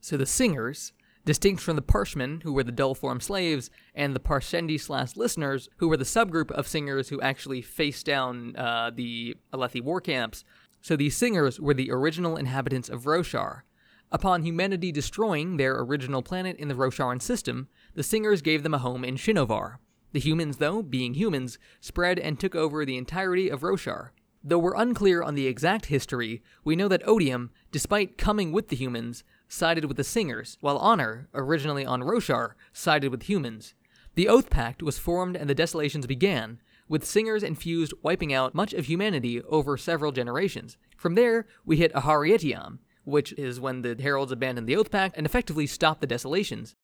So 0.00 0.16
the 0.16 0.26
singers, 0.26 0.92
distinct 1.24 1.62
from 1.62 1.76
the 1.76 1.82
Parshmen, 1.82 2.40
who 2.42 2.52
were 2.52 2.64
the 2.64 2.72
dull 2.72 2.94
form 2.94 3.20
slaves, 3.20 3.70
and 3.94 4.14
the 4.14 4.20
Parshendi 4.20 4.80
slash 4.80 5.16
listeners, 5.16 5.68
who 5.76 5.88
were 5.88 5.96
the 5.96 6.04
subgroup 6.04 6.50
of 6.50 6.68
singers 6.68 7.08
who 7.08 7.20
actually 7.20 7.60
faced 7.60 8.06
down 8.06 8.56
uh, 8.56 8.90
the 8.94 9.36
Alethi 9.52 9.82
war 9.82 10.00
camps. 10.00 10.44
So 10.80 10.96
these 10.96 11.16
singers 11.16 11.58
were 11.58 11.74
the 11.74 11.90
original 11.90 12.36
inhabitants 12.36 12.88
of 12.88 13.04
Roshar. 13.04 13.62
Upon 14.10 14.42
humanity 14.42 14.90
destroying 14.90 15.56
their 15.56 15.78
original 15.80 16.22
planet 16.22 16.56
in 16.56 16.68
the 16.68 16.74
Rosharan 16.74 17.20
system, 17.20 17.68
the 17.94 18.02
singers 18.02 18.40
gave 18.40 18.62
them 18.62 18.72
a 18.72 18.78
home 18.78 19.04
in 19.04 19.16
Shinovar. 19.16 19.76
The 20.12 20.20
humans, 20.20 20.56
though, 20.56 20.82
being 20.82 21.14
humans, 21.14 21.58
spread 21.80 22.18
and 22.18 22.40
took 22.40 22.54
over 22.54 22.84
the 22.84 22.96
entirety 22.96 23.50
of 23.50 23.60
Roshar. 23.60 24.10
Though 24.42 24.58
we're 24.58 24.74
unclear 24.74 25.22
on 25.22 25.34
the 25.34 25.46
exact 25.46 25.86
history, 25.86 26.42
we 26.64 26.76
know 26.76 26.88
that 26.88 27.06
Odium, 27.06 27.50
despite 27.70 28.16
coming 28.16 28.50
with 28.50 28.68
the 28.68 28.76
humans, 28.76 29.24
sided 29.46 29.84
with 29.84 29.98
the 29.98 30.04
Singers, 30.04 30.56
while 30.60 30.78
Honor, 30.78 31.28
originally 31.34 31.84
on 31.84 32.02
Roshar, 32.02 32.52
sided 32.72 33.10
with 33.10 33.24
humans. 33.24 33.74
The 34.14 34.28
Oath 34.28 34.48
Pact 34.48 34.82
was 34.82 34.98
formed 34.98 35.36
and 35.36 35.50
the 35.50 35.54
desolations 35.54 36.06
began, 36.06 36.60
with 36.88 37.04
Singers 37.04 37.42
infused 37.42 37.92
wiping 38.00 38.32
out 38.32 38.54
much 38.54 38.72
of 38.72 38.86
humanity 38.86 39.42
over 39.42 39.76
several 39.76 40.12
generations. 40.12 40.78
From 40.96 41.14
there, 41.14 41.46
we 41.66 41.76
hit 41.76 41.92
Aharietiam, 41.92 42.78
which 43.08 43.32
is 43.32 43.58
when 43.58 43.82
the 43.82 43.96
Heralds 44.00 44.30
abandoned 44.30 44.66
the 44.66 44.76
Oath 44.76 44.90
Pact 44.90 45.16
and 45.16 45.24
effectively 45.24 45.66
stopped 45.66 46.00
the 46.00 46.06
desolations. 46.06 46.76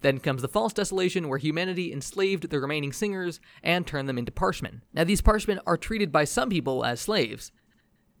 Then 0.00 0.18
comes 0.18 0.42
the 0.42 0.48
false 0.48 0.72
desolation, 0.72 1.28
where 1.28 1.38
humanity 1.38 1.92
enslaved 1.92 2.50
the 2.50 2.58
remaining 2.58 2.92
singers 2.92 3.38
and 3.62 3.86
turned 3.86 4.08
them 4.08 4.18
into 4.18 4.32
parshmen. 4.32 4.82
Now, 4.92 5.04
these 5.04 5.20
parshmen 5.20 5.60
are 5.64 5.76
treated 5.76 6.10
by 6.10 6.24
some 6.24 6.50
people 6.50 6.84
as 6.84 7.00
slaves. 7.00 7.52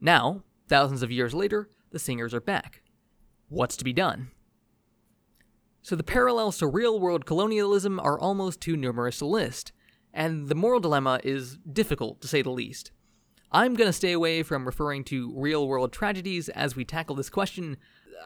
Now, 0.00 0.44
thousands 0.68 1.02
of 1.02 1.10
years 1.10 1.34
later, 1.34 1.68
the 1.90 1.98
singers 1.98 2.32
are 2.32 2.40
back. 2.40 2.82
What's 3.48 3.76
to 3.78 3.84
be 3.84 3.92
done? 3.92 4.30
So, 5.82 5.96
the 5.96 6.04
parallels 6.04 6.58
to 6.58 6.68
real 6.68 7.00
world 7.00 7.26
colonialism 7.26 7.98
are 7.98 8.18
almost 8.18 8.60
too 8.60 8.76
numerous 8.76 9.18
to 9.18 9.26
list. 9.26 9.72
and 10.14 10.48
the 10.48 10.54
moral 10.54 10.78
dilemma 10.78 11.20
is 11.24 11.56
difficult 11.70 12.20
to 12.20 12.28
say 12.28 12.42
the 12.42 12.50
least. 12.50 12.92
I'm 13.52 13.74
going 13.74 13.88
to 13.88 13.92
stay 13.92 14.12
away 14.12 14.42
from 14.42 14.64
referring 14.64 15.04
to 15.04 15.30
real 15.36 15.68
world 15.68 15.92
tragedies 15.92 16.48
as 16.48 16.74
we 16.74 16.86
tackle 16.86 17.14
this 17.14 17.28
question. 17.28 17.76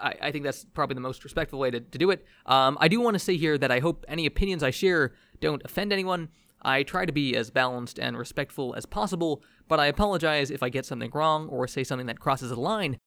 I, 0.01 0.15
I 0.23 0.31
think 0.31 0.45
that's 0.45 0.65
probably 0.65 0.95
the 0.95 1.01
most 1.01 1.25
respectful 1.25 1.59
way 1.59 1.71
to, 1.73 1.81
to 1.81 1.99
do 1.99 2.11
it. 2.11 2.25
Um, 2.47 2.79
I 2.81 2.87
do 2.87 3.01
want 3.01 3.15
to 3.15 3.19
say 3.19 3.37
here 3.37 3.59
that 3.59 3.73
I 3.73 3.81
hope 3.81 4.05
any 4.07 4.25
opinions 4.25 4.63
I 4.63 4.71
share 4.71 5.15
don't 5.41 5.63
offend 5.65 5.93
anyone. 5.93 6.29
I 6.63 6.85
try 6.85 7.07
to 7.07 7.13
be 7.13 7.37
as 7.37 7.51
balanced 7.51 7.99
and 7.99 8.17
respectful 8.17 8.75
as 8.77 8.87
possible, 8.87 9.43
but 9.69 9.81
I 9.81 9.87
apologize 9.87 10.51
if 10.51 10.63
I 10.63 10.69
get 10.69 10.87
something 10.87 11.11
wrong 11.13 11.49
or 11.49 11.67
say 11.67 11.83
something 11.83 12.07
that 12.07 12.21
crosses 12.21 12.51
a 12.51 12.61
line. 12.61 12.99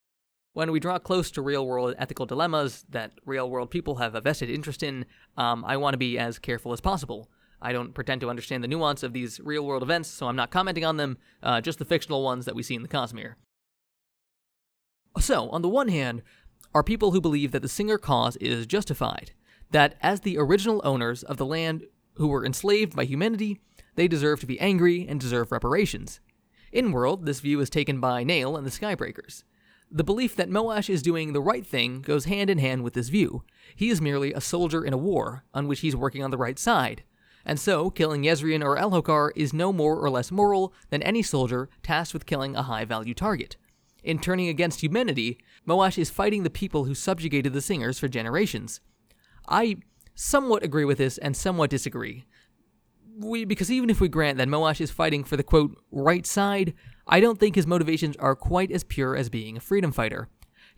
When 0.54 0.72
we 0.72 0.80
draw 0.80 1.00
close 1.00 1.32
to 1.32 1.42
real 1.42 1.66
world 1.66 1.96
ethical 1.98 2.26
dilemmas 2.26 2.86
that 2.90 3.14
real 3.26 3.50
world 3.50 3.72
people 3.72 3.96
have 3.96 4.16
a 4.16 4.22
vested 4.22 4.50
interest 4.50 4.84
in, 4.84 5.06
um, 5.38 5.64
I 5.66 5.78
want 5.78 5.94
to 5.94 5.98
be 5.98 6.18
as 6.18 6.38
careful 6.38 6.74
as 6.74 6.82
possible. 6.82 7.30
I 7.62 7.74
don't 7.74 7.94
pretend 7.94 8.22
to 8.22 8.30
understand 8.30 8.63
the 8.63 8.68
nuance 8.68 9.04
of 9.04 9.13
these 9.13 9.39
real 9.39 9.66
world 9.66 9.84
events, 9.84 10.10
so 10.10 10.28
I'm 10.28 10.36
not 10.36 10.51
commenting 10.51 10.86
on 10.86 10.98
them, 10.98 11.18
uh, 11.44 11.62
just 11.62 11.80
the 11.80 11.86
fictional 11.86 12.24
ones 12.24 12.46
that 12.46 12.56
we 12.56 12.63
see 12.63 12.75
in 12.75 12.84
the 12.84 12.88
Cosmere. 12.88 13.36
So, 15.20 15.50
on 15.50 15.62
the 15.62 15.70
one 15.70 15.89
hand, 15.89 16.22
are 16.74 16.84
people 16.84 17.12
who 17.12 17.22
believe 17.22 17.51
that 17.51 17.62
the 17.62 17.68
Singer 17.68 17.98
cause 17.98 18.36
is 18.38 18.66
justified, 18.66 19.32
that 19.72 19.96
as 20.01 20.22
the 20.22 20.38
original 20.38 20.82
owners 20.84 21.24
of 21.24 21.38
the 21.38 21.46
land 21.46 21.84
who 22.13 22.28
were 22.28 22.46
enslaved 22.46 22.96
by 22.96 23.06
humanity, 23.06 23.60
they 23.96 24.08
deserve 24.08 24.39
to 24.39 24.46
be 24.46 24.60
angry 24.60 25.06
and 25.08 25.20
deserve 25.20 25.51
reparations. 25.51 26.20
In 26.72 26.92
world, 26.92 27.25
this 27.25 27.39
view 27.39 27.60
is 27.60 27.70
taken 27.70 28.00
by 28.00 28.24
Nale 28.24 28.56
and 28.56 28.66
the 28.66 28.72
Skybreakers. 28.72 29.44
The 29.92 30.04
belief 30.04 30.36
that 30.36 30.50
Moash 30.50 30.89
is 30.89 31.01
doing 31.01 31.34
the 31.34 31.42
right 31.42 31.66
thing 31.66 32.01
goes 32.01 32.25
hand 32.25 32.51
in 32.51 32.60
hand 32.60 32.84
with 32.84 32.94
this 32.94 33.10
view. 33.10 33.44
He 33.75 33.89
is 33.89 34.00
merely 34.00 34.32
a 34.34 34.42
soldier 34.42 34.86
in 34.86 34.94
a 34.94 34.98
war, 34.98 35.44
on 35.54 35.68
which 35.68 35.80
he's 35.80 35.96
working 35.96 36.24
on 36.24 36.30
the 36.30 36.38
right 36.38 36.60
side. 36.60 37.04
And 37.50 37.60
so, 37.60 37.89
killing 37.89 38.22
Jezrien 38.22 38.63
or 38.63 38.77
Elhokar 38.77 39.32
is 39.36 39.53
no 39.53 39.74
more 39.74 39.96
or 39.98 40.12
less 40.12 40.29
moral 40.29 40.72
than 40.91 41.01
any 41.01 41.24
soldier 41.24 41.68
tasked 41.82 42.13
with 42.13 42.27
killing 42.27 42.56
a 42.56 42.62
high 42.62 42.86
value 42.86 43.15
target. 43.15 43.58
In 44.03 44.20
turning 44.20 44.50
against 44.50 44.84
humanity, 44.84 45.39
Moash 45.68 45.98
is 45.98 46.12
fighting 46.12 46.44
the 46.44 46.51
people 46.51 46.84
who 46.84 46.94
subjugated 46.94 47.53
the 47.53 47.62
singers 47.62 47.98
for 47.98 48.08
generations. 48.08 48.82
I 49.48 49.77
somewhat 50.13 50.62
agree 50.62 50.86
with 50.86 51.00
this 51.00 51.18
and 51.18 51.36
somewhat 51.36 51.72
disagree. 51.72 52.25
We, 53.18 53.46
because 53.46 53.72
even 53.72 53.89
if 53.89 54.00
we 54.00 54.10
grant 54.10 54.38
that 54.38 54.48
Moash 54.48 54.79
is 54.79 54.91
fighting 54.91 55.24
for 55.24 55.36
the 55.36 55.41
quote 55.41 55.75
right 55.91 56.27
side, 56.27 56.75
I 57.08 57.20
don't 57.20 57.39
think 57.39 57.56
his 57.56 57.65
motivations 57.65 58.15
are 58.18 58.36
quite 58.36 58.70
as 58.70 58.84
pure 58.84 59.15
as 59.15 59.27
being 59.27 59.58
a 59.58 59.60
freedom 59.60 59.91
fighter. 59.91 60.29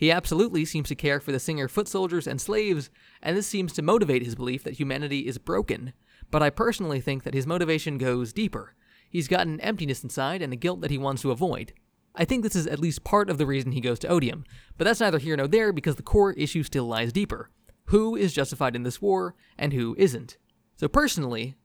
He 0.01 0.11
absolutely 0.11 0.65
seems 0.65 0.87
to 0.87 0.95
care 0.95 1.19
for 1.19 1.31
the 1.31 1.39
Singer 1.39 1.67
foot 1.67 1.87
soldiers 1.87 2.25
and 2.25 2.41
slaves, 2.41 2.89
and 3.21 3.37
this 3.37 3.45
seems 3.45 3.71
to 3.73 3.83
motivate 3.83 4.25
his 4.25 4.33
belief 4.33 4.63
that 4.63 4.79
humanity 4.79 5.27
is 5.27 5.37
broken. 5.37 5.93
But 6.31 6.41
I 6.41 6.49
personally 6.49 6.99
think 6.99 7.21
that 7.21 7.35
his 7.35 7.45
motivation 7.45 7.99
goes 7.99 8.33
deeper. 8.33 8.73
He's 9.11 9.27
got 9.27 9.45
an 9.45 9.59
emptiness 9.59 10.01
inside 10.01 10.41
and 10.41 10.51
a 10.51 10.55
guilt 10.55 10.81
that 10.81 10.89
he 10.89 10.97
wants 10.97 11.21
to 11.21 11.29
avoid. 11.29 11.73
I 12.15 12.25
think 12.25 12.41
this 12.41 12.55
is 12.55 12.65
at 12.65 12.79
least 12.79 13.03
part 13.03 13.29
of 13.29 13.37
the 13.37 13.45
reason 13.45 13.73
he 13.73 13.79
goes 13.79 13.99
to 13.99 14.07
Odium, 14.07 14.43
but 14.75 14.85
that's 14.85 15.01
neither 15.01 15.19
here 15.19 15.37
nor 15.37 15.47
there 15.47 15.71
because 15.71 15.97
the 15.97 16.01
core 16.01 16.33
issue 16.33 16.63
still 16.63 16.85
lies 16.85 17.13
deeper. 17.13 17.51
Who 17.85 18.15
is 18.15 18.33
justified 18.33 18.75
in 18.75 18.81
this 18.81 19.03
war, 19.03 19.35
and 19.55 19.71
who 19.71 19.95
isn't? 19.99 20.35
So 20.77 20.87
personally, 20.87 21.57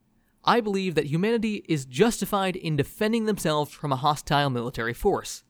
I 0.45 0.61
believe 0.61 0.95
that 0.97 1.07
humanity 1.07 1.65
is 1.71 1.87
justified 1.87 2.55
in 2.55 2.77
defending 2.77 3.25
themselves 3.25 3.73
from 3.73 3.93
a 3.93 3.97
hostile 3.97 4.51
military 4.51 4.93
force. 4.93 5.43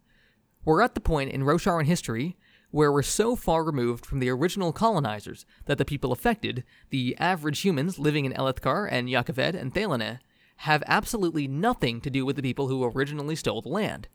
We're 0.64 0.82
at 0.82 0.94
the 0.94 1.00
point 1.00 1.30
in 1.30 1.42
Rosharan 1.42 1.86
history 1.86 2.36
where 2.70 2.92
we're 2.92 3.02
so 3.02 3.36
far 3.36 3.64
removed 3.64 4.04
from 4.04 4.18
the 4.18 4.28
original 4.28 4.72
colonizers 4.72 5.46
that 5.66 5.78
the 5.78 5.84
people 5.84 6.12
affected, 6.12 6.64
the 6.90 7.16
average 7.18 7.60
humans 7.60 7.98
living 7.98 8.24
in 8.24 8.32
Alethkar 8.32 8.88
and 8.90 9.08
Jah 9.08 9.24
Keved 9.24 9.54
and 9.54 9.72
Thaylenah, 9.72 10.18
have 10.60 10.82
absolutely 10.86 11.46
nothing 11.46 12.00
to 12.00 12.10
do 12.10 12.24
with 12.24 12.36
the 12.36 12.42
people 12.42 12.68
who 12.68 12.84
originally 12.84 13.36
stole 13.36 13.62
the 13.62 13.68
land. 13.68 14.08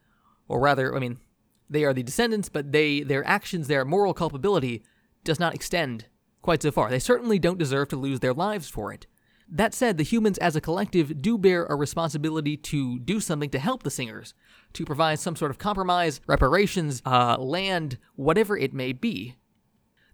Or 0.47 0.59
rather, 0.59 0.95
I 0.95 0.99
mean, 0.99 1.19
they 1.69 1.85
are 1.85 1.93
the 1.93 2.03
descendants, 2.03 2.49
but 2.49 2.71
they 2.71 3.01
their 3.01 3.25
actions, 3.25 3.67
their 3.67 3.85
moral 3.85 4.13
culpability 4.13 4.83
does 5.23 5.39
not 5.39 5.55
extend 5.55 6.05
quite 6.41 6.61
so 6.61 6.71
far. 6.71 6.89
They 6.89 6.99
certainly 6.99 7.39
don't 7.39 7.59
deserve 7.59 7.89
to 7.89 7.95
lose 7.95 8.19
their 8.19 8.33
lives 8.33 8.67
for 8.67 8.91
it. 8.91 9.07
That 9.53 9.73
said, 9.73 9.97
the 9.97 10.03
humans 10.03 10.37
as 10.37 10.55
a 10.55 10.61
collective 10.61 11.21
do 11.21 11.37
bear 11.37 11.65
a 11.65 11.75
responsibility 11.75 12.55
to 12.55 12.99
do 12.99 13.19
something 13.19 13.49
to 13.49 13.59
help 13.59 13.83
the 13.83 13.91
singers, 13.91 14.33
to 14.71 14.85
provide 14.85 15.19
some 15.19 15.35
sort 15.35 15.51
of 15.51 15.57
compromise, 15.57 16.21
reparations, 16.25 17.01
uh, 17.05 17.35
land, 17.37 17.97
whatever 18.15 18.57
it 18.57 18.73
may 18.73 18.93
be. 18.93 19.35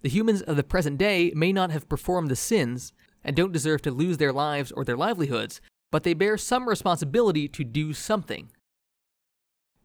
The 0.01 0.09
humans 0.09 0.41
of 0.41 0.55
the 0.55 0.63
present 0.63 0.97
day 0.97 1.31
may 1.35 1.53
not 1.53 1.69
have 1.69 1.87
performed 1.87 2.31
the 2.31 2.35
sins 2.35 2.93
and 3.23 3.35
don't 3.35 3.51
deserve 3.51 3.83
to 3.83 3.91
lose 3.91 4.17
their 4.17 4.33
lives 4.33 4.71
or 4.71 4.83
their 4.83 4.97
livelihoods, 4.97 5.61
but 5.91 6.01
they 6.01 6.15
bear 6.15 6.37
some 6.37 6.67
responsibility 6.67 7.47
to 7.47 7.63
do 7.63 7.93
something. 7.93 8.49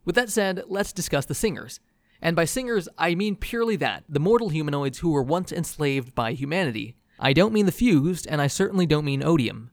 With 0.07 0.15
that 0.15 0.31
said, 0.31 0.65
let's 0.67 0.95
discuss 0.95 1.27
the 1.27 1.35
singers. 1.35 1.79
And 2.23 2.35
by 2.35 2.47
singers, 2.47 2.89
I 2.97 3.15
mean 3.15 3.37
purely 3.37 3.77
that 3.77 4.05
the 4.09 4.21
mortal 4.21 4.49
humanoids 4.49 4.99
who 4.99 5.13
were 5.13 5.23
once 5.23 5.53
enslaved 5.53 6.15
by 6.15 6.33
humanity. 6.33 6.97
I 7.19 7.33
don't 7.33 7.53
mean 7.53 7.67
the 7.67 7.73
fused, 7.73 8.27
and 8.27 8.41
I 8.41 8.47
certainly 8.47 8.87
don't 8.87 9.05
mean 9.05 9.23
odium. 9.23 9.71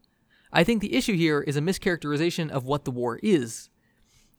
I 0.52 0.64
think 0.64 0.82
the 0.82 0.96
issue 0.96 1.16
here 1.16 1.42
is 1.42 1.58
a 1.58 1.62
mischaracterization 1.62 2.50
of 2.50 2.66
what 2.66 2.86
the 2.86 2.92
war 2.92 3.20
is. 3.22 3.70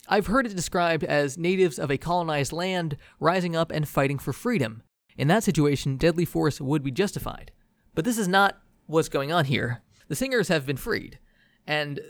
I've 0.09 0.27
heard 0.27 0.47
it 0.47 0.57
described 0.57 1.05
as 1.05 1.39
natives 1.39 1.79
of 1.79 1.91
a 1.91 1.99
colonized 1.99 2.53
land 2.53 2.97
rising 3.21 3.55
up 3.55 3.71
and 3.71 3.87
fighting 3.87 4.19
for 4.19 4.33
freedom. 4.33 4.83
In 5.17 5.29
that 5.29 5.45
situation, 5.45 5.97
deadly 5.97 6.25
force 6.25 6.61
would 6.61 6.83
be 6.83 6.91
justified. 6.91 7.53
But 7.95 8.05
this 8.05 8.19
is 8.19 8.29
not 8.29 8.61
what's 8.87 9.09
going 9.09 9.33
on 9.33 9.45
here. 9.45 9.83
The 10.09 10.17
singers 10.17 10.49
have 10.49 10.67
been 10.67 10.77
freed, 10.77 11.19
and 11.67 12.01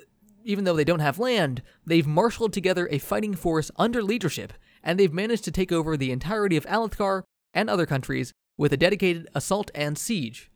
even 0.44 0.64
though 0.64 0.76
they 0.76 0.84
don't 0.84 1.00
have 1.00 1.18
land, 1.18 1.62
they've 1.84 2.06
marshaled 2.06 2.52
together 2.52 2.88
a 2.90 2.98
fighting 2.98 3.34
force 3.34 3.70
under 3.76 4.02
leadership, 4.02 4.52
and 4.82 4.98
they've 4.98 5.12
managed 5.12 5.44
to 5.44 5.50
take 5.50 5.72
over 5.72 5.96
the 5.96 6.12
entirety 6.12 6.56
of 6.56 6.66
Alethkar 6.66 7.24
and 7.52 7.68
other 7.68 7.86
countries 7.86 8.32
with 8.56 8.72
a 8.72 8.76
dedicated 8.76 9.28
assault 9.34 9.70
and 9.74 9.98
siege. 9.98 10.49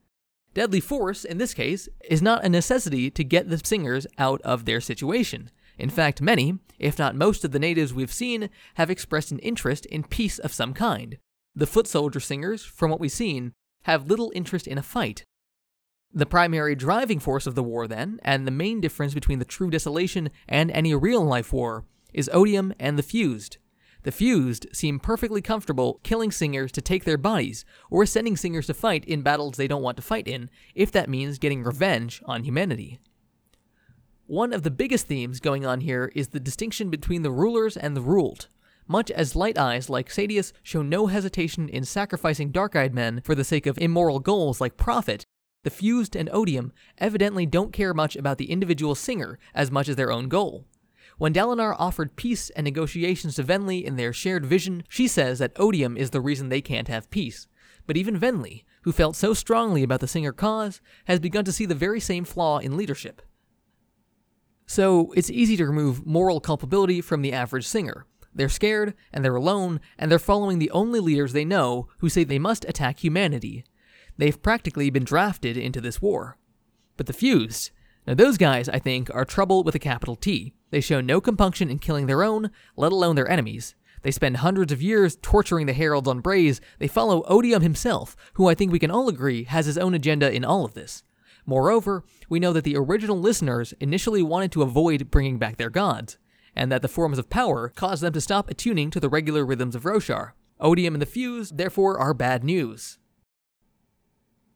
Deadly 0.54 0.80
force, 0.80 1.24
in 1.24 1.38
this 1.38 1.52
case, 1.52 1.88
is 2.08 2.22
not 2.22 2.44
a 2.44 2.48
necessity 2.48 3.10
to 3.10 3.24
get 3.24 3.50
the 3.50 3.60
singers 3.62 4.06
out 4.18 4.40
of 4.42 4.64
their 4.64 4.80
situation. 4.80 5.50
In 5.78 5.90
fact, 5.90 6.22
many, 6.22 6.58
if 6.78 6.96
not 6.96 7.16
most 7.16 7.44
of 7.44 7.50
the 7.50 7.58
natives 7.58 7.92
we've 7.92 8.12
seen, 8.12 8.48
have 8.74 8.88
expressed 8.88 9.32
an 9.32 9.40
interest 9.40 9.84
in 9.86 10.04
peace 10.04 10.38
of 10.38 10.52
some 10.52 10.72
kind. 10.72 11.18
The 11.56 11.66
foot 11.66 11.88
soldier 11.88 12.20
singers, 12.20 12.64
from 12.64 12.90
what 12.90 13.00
we've 13.00 13.10
seen, 13.10 13.52
have 13.82 14.06
little 14.06 14.32
interest 14.34 14.68
in 14.68 14.78
a 14.78 14.82
fight. 14.82 15.24
The 16.12 16.26
primary 16.26 16.76
driving 16.76 17.18
force 17.18 17.48
of 17.48 17.56
the 17.56 17.62
war, 17.64 17.88
then, 17.88 18.20
and 18.22 18.46
the 18.46 18.52
main 18.52 18.80
difference 18.80 19.14
between 19.14 19.40
the 19.40 19.44
true 19.44 19.70
desolation 19.70 20.30
and 20.48 20.70
any 20.70 20.94
real 20.94 21.24
life 21.24 21.52
war, 21.52 21.84
is 22.12 22.30
odium 22.32 22.72
and 22.78 22.96
the 22.96 23.02
fused. 23.02 23.58
The 24.04 24.12
fused 24.12 24.66
seem 24.72 25.00
perfectly 25.00 25.40
comfortable 25.40 25.98
killing 26.02 26.30
singers 26.30 26.70
to 26.72 26.82
take 26.82 27.04
their 27.04 27.18
bodies, 27.18 27.64
or 27.90 28.04
sending 28.04 28.36
singers 28.36 28.66
to 28.66 28.74
fight 28.74 29.04
in 29.06 29.22
battles 29.22 29.56
they 29.56 29.66
don't 29.66 29.82
want 29.82 29.96
to 29.96 30.02
fight 30.02 30.28
in, 30.28 30.50
if 30.74 30.92
that 30.92 31.08
means 31.08 31.38
getting 31.38 31.62
revenge 31.62 32.22
on 32.26 32.44
humanity. 32.44 33.00
One 34.26 34.52
of 34.52 34.62
the 34.62 34.70
biggest 34.70 35.06
themes 35.06 35.40
going 35.40 35.64
on 35.64 35.80
here 35.80 36.12
is 36.14 36.28
the 36.28 36.40
distinction 36.40 36.90
between 36.90 37.22
the 37.22 37.30
rulers 37.30 37.78
and 37.78 37.96
the 37.96 38.02
ruled. 38.02 38.48
Much 38.86 39.10
as 39.10 39.34
light 39.34 39.56
eyes 39.56 39.88
like 39.88 40.10
Sadeas 40.10 40.52
show 40.62 40.82
no 40.82 41.06
hesitation 41.06 41.70
in 41.70 41.84
sacrificing 41.84 42.50
dark 42.50 42.76
eyed 42.76 42.94
men 42.94 43.22
for 43.24 43.34
the 43.34 43.44
sake 43.44 43.66
of 43.66 43.78
immoral 43.78 44.20
goals 44.20 44.60
like 44.60 44.76
profit, 44.76 45.24
the 45.62 45.70
fused 45.70 46.14
and 46.14 46.28
odium 46.30 46.72
evidently 46.98 47.46
don't 47.46 47.72
care 47.72 47.94
much 47.94 48.16
about 48.16 48.36
the 48.36 48.50
individual 48.50 48.94
singer 48.94 49.38
as 49.54 49.70
much 49.70 49.88
as 49.88 49.96
their 49.96 50.12
own 50.12 50.28
goal. 50.28 50.66
When 51.18 51.32
Dalinar 51.32 51.76
offered 51.78 52.16
peace 52.16 52.50
and 52.50 52.64
negotiations 52.64 53.36
to 53.36 53.44
Venli 53.44 53.84
in 53.84 53.96
their 53.96 54.12
shared 54.12 54.44
vision, 54.44 54.82
she 54.88 55.06
says 55.06 55.38
that 55.38 55.52
odium 55.56 55.96
is 55.96 56.10
the 56.10 56.20
reason 56.20 56.48
they 56.48 56.60
can't 56.60 56.88
have 56.88 57.10
peace. 57.10 57.46
But 57.86 57.96
even 57.96 58.18
Venli, 58.18 58.64
who 58.82 58.92
felt 58.92 59.16
so 59.16 59.34
strongly 59.34 59.82
about 59.82 60.00
the 60.00 60.08
Singer 60.08 60.32
cause, 60.32 60.80
has 61.04 61.20
begun 61.20 61.44
to 61.44 61.52
see 61.52 61.66
the 61.66 61.74
very 61.74 62.00
same 62.00 62.24
flaw 62.24 62.58
in 62.58 62.76
leadership. 62.76 63.22
So, 64.66 65.12
it's 65.14 65.30
easy 65.30 65.56
to 65.58 65.66
remove 65.66 66.06
moral 66.06 66.40
culpability 66.40 67.00
from 67.02 67.20
the 67.20 67.32
average 67.32 67.66
singer. 67.66 68.06
They're 68.34 68.48
scared, 68.48 68.94
and 69.12 69.24
they're 69.24 69.36
alone, 69.36 69.80
and 69.98 70.10
they're 70.10 70.18
following 70.18 70.58
the 70.58 70.70
only 70.70 71.00
leaders 71.00 71.32
they 71.32 71.44
know 71.44 71.88
who 71.98 72.08
say 72.08 72.24
they 72.24 72.38
must 72.38 72.64
attack 72.64 73.04
humanity. 73.04 73.64
They've 74.16 74.42
practically 74.42 74.90
been 74.90 75.04
drafted 75.04 75.56
into 75.56 75.80
this 75.80 76.00
war. 76.00 76.38
But 76.96 77.06
the 77.06 77.12
Fused, 77.12 77.70
now 78.06 78.14
those 78.14 78.36
guys, 78.36 78.68
I 78.68 78.78
think, 78.78 79.14
are 79.14 79.24
trouble 79.24 79.62
with 79.62 79.74
a 79.74 79.78
capital 79.78 80.16
T. 80.16 80.54
They 80.70 80.80
show 80.80 81.00
no 81.00 81.20
compunction 81.20 81.70
in 81.70 81.78
killing 81.78 82.06
their 82.06 82.22
own, 82.22 82.50
let 82.76 82.92
alone 82.92 83.16
their 83.16 83.30
enemies. 83.30 83.74
They 84.02 84.10
spend 84.10 84.38
hundreds 84.38 84.70
of 84.70 84.82
years 84.82 85.16
torturing 85.22 85.64
the 85.64 85.72
heralds 85.72 86.08
on 86.08 86.20
Braize. 86.20 86.60
They 86.78 86.88
follow 86.88 87.22
Odium 87.22 87.62
himself, 87.62 88.14
who 88.34 88.48
I 88.48 88.54
think 88.54 88.70
we 88.70 88.78
can 88.78 88.90
all 88.90 89.08
agree 89.08 89.44
has 89.44 89.64
his 89.64 89.78
own 89.78 89.94
agenda 89.94 90.30
in 90.30 90.44
all 90.44 90.66
of 90.66 90.74
this. 90.74 91.02
Moreover, 91.46 92.04
we 92.28 92.38
know 92.38 92.52
that 92.52 92.64
the 92.64 92.76
original 92.76 93.18
listeners 93.18 93.72
initially 93.80 94.22
wanted 94.22 94.52
to 94.52 94.62
avoid 94.62 95.10
bringing 95.10 95.38
back 95.38 95.56
their 95.56 95.70
gods, 95.70 96.18
and 96.54 96.70
that 96.70 96.82
the 96.82 96.88
forms 96.88 97.18
of 97.18 97.30
power 97.30 97.70
caused 97.70 98.02
them 98.02 98.12
to 98.12 98.20
stop 98.20 98.50
attuning 98.50 98.90
to 98.90 99.00
the 99.00 99.08
regular 99.08 99.44
rhythms 99.44 99.74
of 99.74 99.84
Roshar. 99.84 100.32
Odium 100.60 100.94
and 100.94 101.02
the 101.02 101.06
Fuse, 101.06 101.50
therefore, 101.50 101.98
are 101.98 102.14
bad 102.14 102.44
news. 102.44 102.98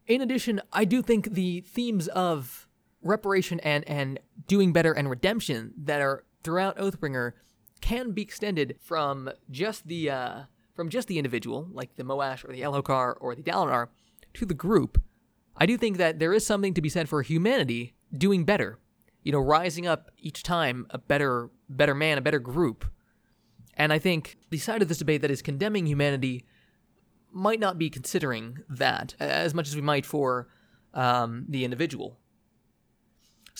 In 0.07 0.21
addition, 0.21 0.61
I 0.71 0.85
do 0.85 1.01
think 1.01 1.33
the 1.33 1.61
themes 1.61 2.07
of 2.09 2.67
reparation 3.01 3.59
and 3.61 3.87
and 3.87 4.19
doing 4.47 4.73
better 4.73 4.93
and 4.93 5.09
redemption 5.09 5.73
that 5.77 6.01
are 6.01 6.23
throughout 6.43 6.77
Oathbringer 6.77 7.33
can 7.81 8.11
be 8.11 8.21
extended 8.21 8.75
from 8.79 9.29
just 9.49 9.87
the 9.87 10.09
uh, 10.09 10.41
from 10.75 10.89
just 10.89 11.07
the 11.07 11.17
individual, 11.17 11.67
like 11.71 11.95
the 11.95 12.03
Moash 12.03 12.47
or 12.47 12.53
the 12.53 12.61
Elhokar 12.61 13.15
or 13.19 13.35
the 13.35 13.43
Dalinar, 13.43 13.87
to 14.33 14.45
the 14.45 14.53
group. 14.53 15.01
I 15.55 15.65
do 15.65 15.77
think 15.77 15.97
that 15.97 16.19
there 16.19 16.33
is 16.33 16.45
something 16.45 16.73
to 16.73 16.81
be 16.81 16.89
said 16.89 17.09
for 17.09 17.21
humanity 17.21 17.95
doing 18.15 18.45
better. 18.45 18.79
You 19.23 19.33
know, 19.33 19.39
rising 19.39 19.85
up 19.85 20.11
each 20.17 20.43
time 20.43 20.87
a 20.89 20.97
better 20.97 21.49
better 21.69 21.93
man, 21.93 22.17
a 22.17 22.21
better 22.21 22.39
group. 22.39 22.85
And 23.75 23.93
I 23.93 23.99
think 23.99 24.37
the 24.49 24.57
side 24.57 24.81
of 24.81 24.87
this 24.87 24.97
debate 24.97 25.21
that 25.21 25.31
is 25.31 25.41
condemning 25.41 25.85
humanity 25.85 26.45
might 27.31 27.59
not 27.59 27.77
be 27.77 27.89
considering 27.89 28.59
that 28.69 29.15
as 29.19 29.53
much 29.53 29.67
as 29.67 29.75
we 29.75 29.81
might 29.81 30.05
for 30.05 30.47
um, 30.93 31.45
the 31.47 31.63
individual. 31.63 32.18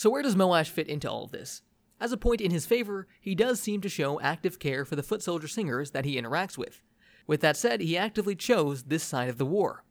So, 0.00 0.08
where 0.08 0.22
does 0.22 0.34
Moash 0.34 0.70
fit 0.70 0.88
into 0.88 1.10
all 1.10 1.24
of 1.24 1.30
this? 1.30 1.60
As 2.00 2.10
a 2.10 2.16
point 2.16 2.40
in 2.40 2.50
his 2.50 2.64
favor, 2.64 3.06
he 3.20 3.34
does 3.34 3.60
seem 3.60 3.82
to 3.82 3.88
show 3.90 4.18
active 4.22 4.58
care 4.58 4.86
for 4.86 4.96
the 4.96 5.02
foot 5.02 5.22
soldier 5.22 5.46
singers 5.46 5.90
that 5.90 6.06
he 6.06 6.18
interacts 6.18 6.56
with. 6.56 6.80
With 7.26 7.42
that 7.42 7.54
said, 7.54 7.82
he 7.82 7.98
actively 7.98 8.34
chose 8.34 8.84
this 8.84 9.02
side 9.02 9.28
of 9.28 9.36
the 9.36 9.44
war. 9.44 9.84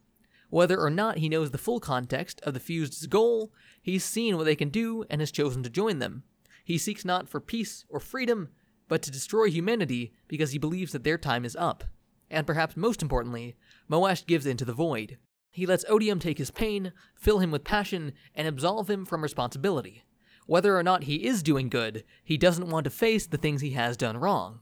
Whether 0.50 0.80
or 0.80 0.90
not 0.90 1.20
he 1.20 1.30
knows 1.30 1.52
the 1.52 1.60
full 1.60 1.80
context 1.80 2.42
of 2.42 2.56
the 2.56 2.60
Fused's 2.60 3.06
goal, 3.06 3.54
he's 3.84 4.04
seen 4.04 4.36
what 4.36 4.46
they 4.46 4.56
can 4.56 4.70
do 4.70 5.06
and 5.12 5.22
has 5.22 5.30
chosen 5.30 5.62
to 5.62 5.70
join 5.70 6.00
them. 6.00 6.24
He 6.66 6.80
seeks 6.80 7.06
not 7.06 7.30
for 7.30 7.40
peace 7.40 7.86
or 7.88 8.00
freedom, 8.00 8.50
but 8.88 9.04
to 9.04 9.12
destroy 9.12 9.52
humanity 9.52 10.16
because 10.28 10.54
he 10.54 10.58
believes 10.58 10.92
that 10.94 11.04
their 11.04 11.20
time 11.20 11.46
is 11.46 11.56
up. 11.56 11.84
And 12.32 12.48
perhaps 12.48 12.76
most 12.76 13.04
importantly, 13.04 13.58
Moash 13.88 14.26
gives 14.26 14.48
in 14.48 14.58
to 14.58 14.66
the 14.66 14.74
void. 14.74 15.20
He 15.52 15.66
lets 15.66 15.86
Odium 15.90 16.20
take 16.20 16.38
his 16.38 16.52
pain, 16.52 16.94
fill 17.16 17.40
him 17.40 17.52
with 17.52 17.64
passion, 17.64 18.14
and 18.36 18.48
absolve 18.48 18.90
him 18.90 19.06
from 19.06 19.24
responsibility. 19.24 20.04
Whether 20.46 20.78
or 20.78 20.84
not 20.84 21.04
he 21.04 21.28
is 21.28 21.44
doing 21.44 21.70
good, 21.70 22.04
he 22.24 22.38
doesn't 22.38 22.70
want 22.70 22.86
to 22.86 22.90
face 22.90 23.28
the 23.28 23.38
things 23.38 23.62
he 23.62 23.72
has 23.72 23.98
done 23.98 24.18
wrong. 24.18 24.62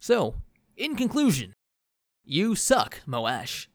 So, 0.00 0.36
in 0.76 0.96
conclusion, 0.96 1.52
you 2.24 2.54
suck, 2.54 3.00
Moash. 3.06 3.66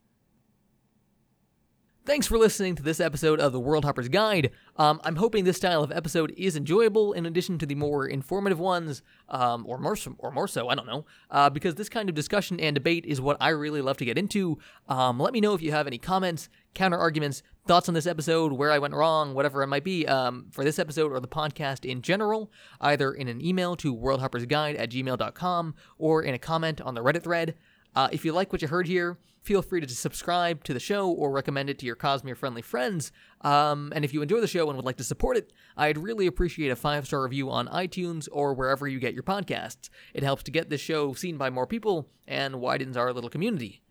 Thanks 2.10 2.26
for 2.26 2.40
listening 2.40 2.74
to 2.74 2.82
this 2.82 3.00
episode 3.00 3.40
of 3.40 3.52
the 3.52 3.60
World 3.60 3.86
Hoppers 3.86 4.10
Guide. 4.10 4.50
Um, 4.78 5.00
I'm 5.04 5.18
hoping 5.18 5.44
this 5.44 5.58
style 5.58 5.84
of 5.84 5.92
episode 5.92 6.34
is 6.36 6.56
enjoyable 6.56 7.14
in 7.14 7.28
addition 7.28 7.60
to 7.60 7.68
the 7.68 7.76
more 7.76 8.08
informative 8.08 8.58
ones, 8.60 9.04
um, 9.28 9.64
or 9.68 9.78
more 9.78 9.96
or 10.18 10.32
more 10.32 10.48
so. 10.48 10.70
I 10.70 10.74
don't 10.74 10.88
know, 10.88 11.06
uh, 11.30 11.52
because 11.52 11.76
this 11.76 11.88
kind 11.88 12.10
of 12.10 12.16
discussion 12.16 12.60
and 12.60 12.74
debate 12.74 13.06
is 13.06 13.22
what 13.22 13.38
I 13.40 13.50
really 13.50 13.84
love 13.84 13.98
to 13.98 14.06
get 14.06 14.18
into. 14.18 14.58
Um, 14.88 15.20
let 15.20 15.34
me 15.34 15.40
know 15.40 15.54
if 15.54 15.62
you 15.62 15.72
have 15.72 15.86
any 15.86 16.00
comments, 16.00 16.50
counter 16.74 16.98
arguments, 16.98 17.44
thoughts 17.68 17.88
on 17.88 17.94
this 17.94 18.08
episode, 18.08 18.54
where 18.54 18.72
I 18.72 18.80
went 18.80 18.96
wrong, 18.96 19.36
whatever 19.36 19.62
it 19.62 19.68
might 19.68 19.84
be, 19.84 20.08
um, 20.08 20.48
for 20.50 20.64
this 20.64 20.80
episode 20.80 21.12
or 21.12 21.20
the 21.20 21.28
podcast 21.28 21.88
in 21.88 22.02
general, 22.02 22.52
either 22.82 23.14
in 23.14 23.28
an 23.28 23.40
email 23.40 23.76
to 23.76 23.96
worldhoppersguide 23.96 24.80
at 24.80 24.90
gmail.com 24.90 25.76
or 26.00 26.24
in 26.24 26.34
a 26.34 26.40
comment 26.40 26.82
on 26.82 26.96
the 26.96 27.04
Reddit 27.04 27.22
thread. 27.22 27.54
Uh, 27.96 28.10
if 28.12 28.24
you 28.24 28.32
like 28.32 28.52
what 28.52 28.62
you 28.62 28.68
heard 28.68 28.88
here, 28.88 29.18
feel 29.42 29.62
free 29.62 29.82
to 29.82 29.90
subscribe 29.90 30.64
to 30.64 30.74
the 30.74 30.80
show 30.80 31.10
or 31.10 31.32
recommend 31.32 31.70
it 31.70 31.80
to 31.80 31.86
your 31.86 31.96
Cosmere 31.96 32.38
friendly 32.38 32.62
friends. 32.62 33.12
Um, 33.42 33.92
and 33.96 34.06
if 34.06 34.14
you 34.14 34.22
enjoy 34.22 34.42
the 34.42 34.48
show 34.48 34.68
and 34.68 34.76
would 34.76 34.86
like 34.86 34.98
to 34.98 35.04
support 35.04 35.38
it, 35.38 35.52
I'd 35.78 35.98
really 35.98 36.28
appreciate 36.28 36.70
a 36.70 36.76
five 36.76 37.08
star 37.08 37.24
review 37.24 37.50
on 37.50 37.68
iTunes 37.68 38.28
or 38.32 38.54
wherever 38.54 38.88
you 38.88 39.00
get 39.00 39.14
your 39.14 39.24
podcasts. 39.24 39.90
It 40.14 40.24
helps 40.24 40.44
to 40.44 40.52
get 40.52 40.70
this 40.70 40.82
show 40.82 41.14
seen 41.14 41.38
by 41.38 41.50
more 41.50 41.68
people 41.68 42.10
and 42.28 42.60
widens 42.60 42.98
our 42.98 43.14
little 43.14 43.30
community. 43.30 43.82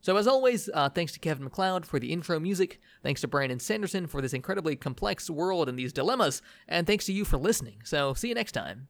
So, 0.00 0.18
as 0.18 0.26
always, 0.26 0.68
uh, 0.74 0.90
thanks 0.90 1.12
to 1.12 1.18
Kevin 1.18 1.44
MacLeod 1.44 1.86
for 1.86 1.98
the 1.98 2.12
intro 2.12 2.38
music, 2.38 2.78
thanks 3.02 3.22
to 3.22 3.28
Brandon 3.28 3.58
Sanderson 3.58 4.06
for 4.06 4.20
this 4.20 4.34
incredibly 4.34 4.76
complex 4.76 5.30
world 5.30 5.66
and 5.66 5.78
these 5.78 5.94
dilemmas, 5.94 6.42
and 6.68 6.86
thanks 6.86 7.06
to 7.06 7.12
you 7.14 7.24
for 7.24 7.38
listening. 7.38 7.76
So, 7.84 8.12
see 8.12 8.28
you 8.28 8.34
next 8.34 8.52
time. 8.52 8.88